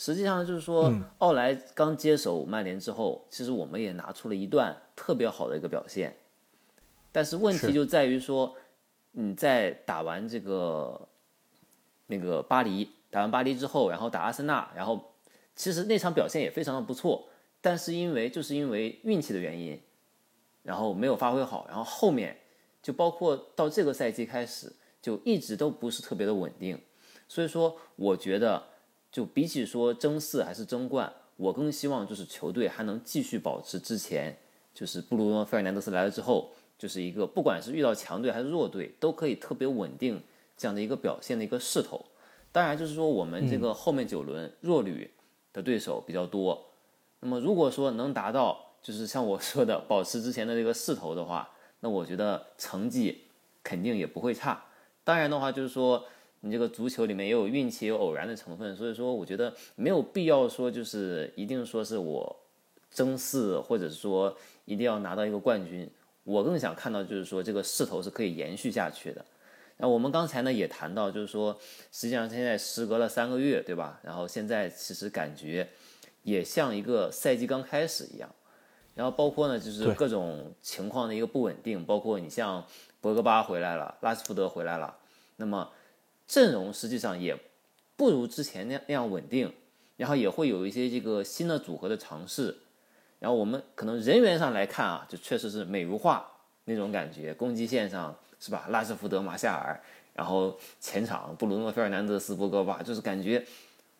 [0.00, 6.16] 实际上就是说，奥莱刚接手曼联之后，其实我们也拿出了一段特别好的一个表现，
[7.10, 8.54] 但是问题就在于说，
[9.10, 11.08] 你在打完这个
[12.06, 15.14] 那个巴黎，打完巴黎之后，然后打阿森纳，然后
[15.56, 17.28] 其实那场表现也非常的不错，
[17.60, 19.82] 但是因为就是因为运气的原因，
[20.62, 22.38] 然后没有发挥好，然后后面
[22.80, 24.72] 就包括到这个赛季开始，
[25.02, 26.80] 就一直都不是特别的稳定，
[27.26, 28.62] 所以说我觉得。
[29.10, 34.36] 就比起说争四还是争冠，我更希望就是球队还能继续保持之前，
[34.74, 40.22] 就是布鲁诺·费尔南德斯来了之后，就是一个不管是遇到强队还是弱队，都可以特别稳定
[40.56, 42.04] 这样的一个表现的一个势头。
[42.52, 45.10] 当然，就是说我们这个后面九轮弱旅
[45.52, 46.66] 的对手比较多，
[47.20, 51.50] 那么如果说能达到就是像我说的保持之前的这个势头的话，
[51.80, 53.24] 那我觉得成绩
[53.62, 54.64] 肯定也不会差。
[55.02, 56.04] 当然的话，就是说。
[56.40, 62.36] 你这个足球里面也有运气，有偶然的成分，所以说我觉得没有必要说就是一定说是我
[62.92, 65.90] 争四，或者是说一定要拿到一个冠军。
[66.22, 69.24] 我更想看到就是说这个势头是可以延续下去的。
[69.78, 71.58] 那我们刚才呢也谈到，就是说
[71.90, 73.98] 实际上现在时隔了三个月，对吧？
[74.04, 75.68] 然后现在其实感觉
[76.22, 78.32] 也像一个赛季刚开始一样。
[78.94, 82.64] 然后包括呢就是各种情况的一个不稳定，包括你像
[83.00, 84.96] 博格巴回来了，拉斯福德回来了，
[85.34, 85.68] 那么。
[86.28, 87.34] 阵容实际上也
[87.96, 89.50] 不如之前那那样稳定，
[89.96, 92.54] 然后也会有一些这个新的组合的尝试，
[93.18, 96.30] 然后我们可能人员上来看啊，就确实是美如画
[96.66, 98.66] 那种感觉，攻击线上是吧？
[98.68, 99.80] 拉什福德、马夏尔，
[100.12, 103.42] 然后前场布鲁诺·费尔南德斯、博格巴，就是感觉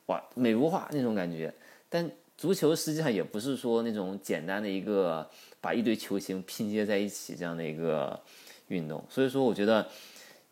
[0.07, 1.53] 哇美如画那种感觉。
[1.89, 5.29] 但足球实际上也不是说那种简单的一个
[5.63, 8.21] 把一堆球星拼接在一起这样的一个
[8.67, 9.89] 运动，所以说我觉得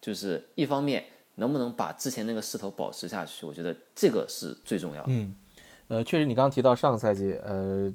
[0.00, 1.04] 就是一方面。
[1.36, 3.46] 能不能把之前那个势头保持下去？
[3.46, 5.08] 我觉得这个是最重要的。
[5.08, 5.34] 嗯，
[5.88, 7.92] 呃，确实，你刚刚提到上个赛季，呃，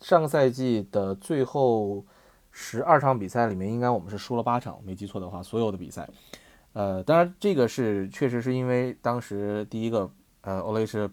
[0.00, 2.04] 上个赛季的最后
[2.50, 6.08] 十二场比赛里面，应该我们是输了八场，没记错的话，所有的比赛。
[6.72, 10.10] 呃，当然这个是确实是因为当时第一个，
[10.42, 11.10] 呃，欧雷是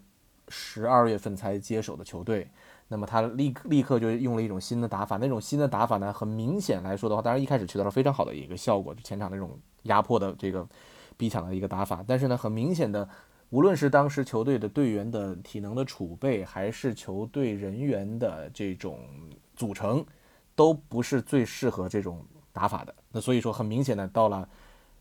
[0.49, 2.47] 十二月份才接手的球队，
[2.89, 10.67] 那么他立立刻就用了一种新的打法，那种新的打法呢，很明显来说的话，当然一开始取得了非常好的一个效果，就前场那种压迫的这个。
[11.21, 13.07] 逼抢的一个打法，但是呢，很明显的，
[13.51, 18.97] 无论是当时球队的队员的体能的储备，还是球队人员的这种
[19.55, 20.03] 组成，
[20.55, 22.95] 都不是最适合这种打法的。
[23.11, 24.49] 那所以说，很明显的，到了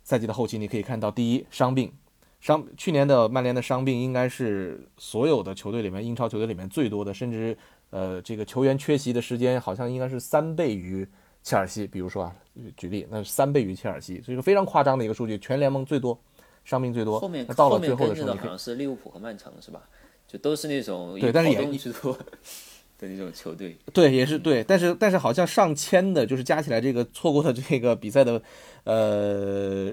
[0.05, 1.91] 赛季的后期，你可以看到，第一，伤病，
[2.39, 7.57] 伤，去年的曼联的伤病应该是所有的球队里面，英超球队里面最多的，甚至
[7.89, 11.09] 呃，这个球员缺席的时间好像应该是三倍于。
[11.43, 12.35] 切尔西，比如说啊，
[12.77, 16.19] 举例，那是三倍于切尔西，所以说非常夸张的一个数据，全联盟最多，
[16.65, 17.19] 伤病最多。
[17.19, 19.83] 后面到了最后的时候，好像是利物浦和曼城是吧？
[20.27, 22.13] 就都是那种对，但是也最多
[22.99, 23.77] 的那种球队。
[23.93, 28.43] 对，也是对，但是但是好像上千的，就是加起来这个错过的这个比赛的，
[28.85, 29.93] 呃。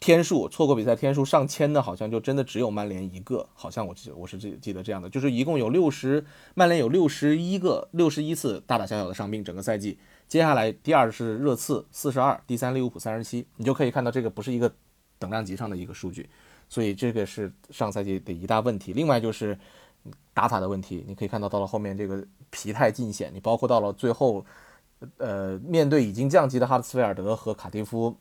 [0.00, 6.22] 天数错过比赛天数上千的，好像就真的只有曼联一个，好像我记我是记记得这样的，就是一共有六十，
[6.54, 9.96] 曼联有六十一个六十一次大大小小的伤病，整个赛季。
[10.28, 14.72] 接下来第二是热刺四十二，第三利物浦三十七，你就可以看到这个不是一个
[15.18, 16.28] 等量级上的一个数据，
[16.68, 18.92] 所以这个是上赛季的一大问题。
[18.92, 19.58] 另外就是
[20.32, 24.44] 打法的问题，你可以看到到了后面这个疲态尽显，你包括到了最后，
[25.18, 28.16] 呃，面对已经降级的哈德斯菲尔德和卡迪夫。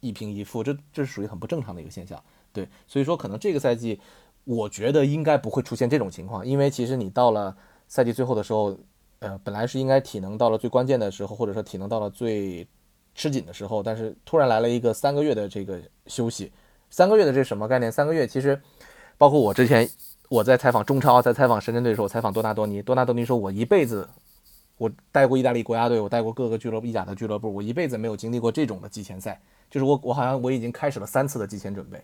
[0.00, 2.20] 一平一负，这这是属于很不正常的一个现象，
[2.52, 4.00] 对，所以说可能这个赛季，
[4.42, 8.76] 我觉得应该不会出现这种情况，因为其实你到了赛季最后的时候，
[9.20, 12.66] 呃，本来是应该体能到了最关键的时候，或者说体能到了最
[13.14, 16.52] 吃紧的时候，但是突然来了一个三个月的这个休息，
[16.90, 17.90] 三个月的这什么概念？
[17.90, 18.60] 三个月其实，
[19.16, 19.88] 包括我之前
[20.28, 24.08] 我在采访中超，在采访深圳队的时候，采访多纳多尼，多纳多尼说，我一辈子。
[24.78, 29.40] 我带过意大利国家队，我带过各个俱乐部、意甲的俱乐部，我一辈子没有经历过这种的季前赛。
[29.70, 31.98] 就是我，我好像我已经开始了三次的季前准备，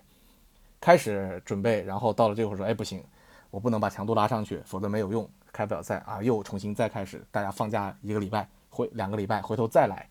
[0.81, 3.03] 开始准备，然后到了这会儿说，哎，不行，
[3.51, 10.09] 我不能把强度拉上去，否则没有用，开不了赛啊，又重新再开始，大家放假一个礼拜，回两个礼拜，回头再来，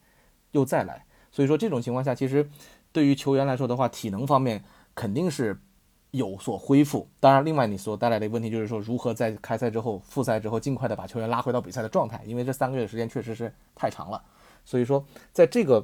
[0.52, 1.04] 又再来。
[1.30, 2.48] 所以说这种情况下，其实
[2.92, 4.64] 对于球员来说的话，体能方面
[4.94, 5.60] 肯定是。
[6.12, 14.22] 有所恢复，当然，另外你所带来的问题就是说，如何在开赛之后、复赛之后，尽快的把球员拉回到比赛的状态，因为这三个月的时间确实是太长了。
[14.62, 15.82] 所以说，在这个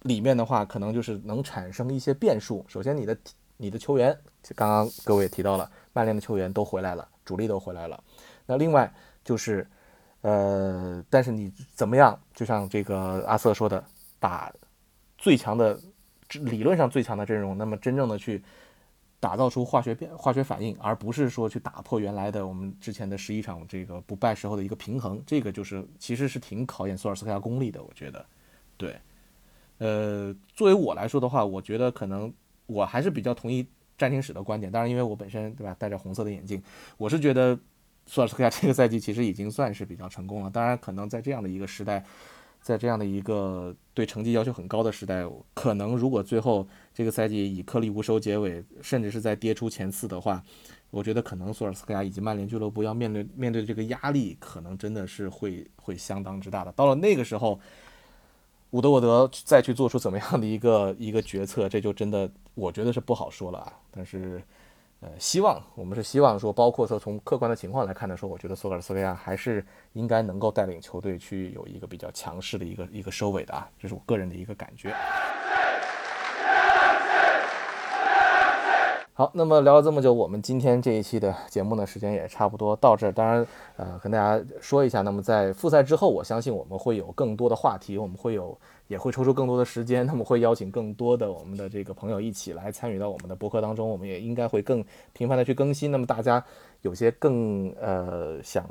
[0.00, 2.64] 里面的话，可能就是能产生一些变数。
[2.66, 3.14] 首先，你的
[3.58, 4.18] 你的球员，
[4.54, 8.02] 刚刚各位也提到了，曼联的球员都回来了，主力都回来了。
[8.46, 8.92] 那另外
[9.24, 9.66] 就是，
[10.22, 12.18] 呃，但是你怎么样？
[12.34, 13.84] 就像这个阿瑟说的，
[14.18, 14.52] 把
[15.18, 15.78] 最强的
[16.30, 18.42] 理论上最强的阵容，那么真正的去。
[19.20, 25.18] 打造出化学变化学反应，而不是说去打破原来的我们之前的十一场这个不败时候的一个平衡。
[25.26, 28.22] 这个就是其实是挺考验索尔斯克亚功力的，我觉得。
[28.76, 28.94] 对，
[29.78, 32.30] 呃，作为我来说的话，我觉得可能
[32.66, 33.66] 我还是比较同意
[33.96, 34.70] 战情史的观点。
[34.70, 36.62] 当然，因为我本身对吧戴着红色的眼镜，
[36.98, 37.58] 我是觉得
[38.06, 40.50] 索尔斯克亚这个赛季其实已经算是比较成功了。
[40.50, 42.04] 当然，可能在这样的一个时代。
[42.64, 50.42] 在这样的一个对成绩要求很高的时代，可能如果最后这个赛季以颗粒无收结尾，甚至是在跌出前四的话，
[50.88, 56.72] 我觉得可能索尔斯克亚以及曼联俱乐部要面对面对这个压力，可能真的是会会相当之大的。
[56.72, 57.60] 到了那个时候，
[58.70, 63.70] 伍德沃德再去做出怎么样的一个一个决策，这就真的我觉得是不好说了啊。
[63.90, 64.42] 但是。
[65.04, 74.94] 呃，希望我们是希望说，包括说从客观的情况来看的说，我觉得索尔斯维亚还是应该能够带领球队去有一个比较强势的一个一个收尾的啊，这是我个人的一个感觉。
[79.16, 83.12] 好，那么聊了这么久，我们今天这一期的节目呢，时间也差不多到这儿。
[83.12, 83.46] 当然，
[83.76, 88.58] 呃，跟大家说一下，那么在复赛之后，我相信我们会有更多的话题，我们会有
[88.88, 93.88] 也会抽出更多的时间，那么会邀请更多的我们的这个朋友一起来参与到我们的博客当中。
[93.88, 95.92] 我们也应该会更频繁的去更新。
[95.92, 96.44] 那么大家
[96.82, 98.68] 有些更呃想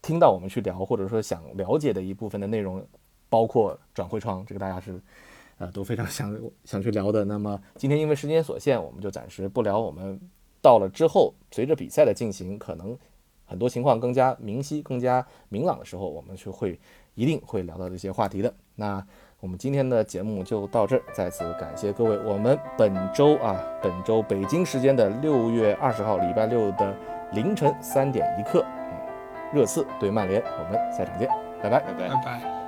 [0.00, 2.82] 听到我们去聊，或者说想了解的一部分的内容，
[3.28, 4.98] 包括转会窗，这个大家是。
[5.58, 7.24] 啊，都非常想想去聊的。
[7.24, 9.78] 那么今天因为时间所限，我们就暂时不聊。
[9.78, 10.20] 我们
[10.60, 12.96] 到了之后，随着比赛的进行，可能
[13.44, 16.78] 很多情况更加明晰、更加明朗的时候，我们就会
[17.14, 18.52] 一定会聊到这些话题的。
[18.74, 19.04] 那
[19.40, 22.16] 我们今天的节目就到这儿，再次感谢各位。
[22.24, 26.96] 我们本周啊，本周北京时间的六月二十号礼拜六的
[27.32, 28.96] 凌晨三点一刻，嗯
[29.52, 31.28] 热刺对曼联，我们下场见，
[31.60, 32.61] 拜拜，拜拜，拜拜。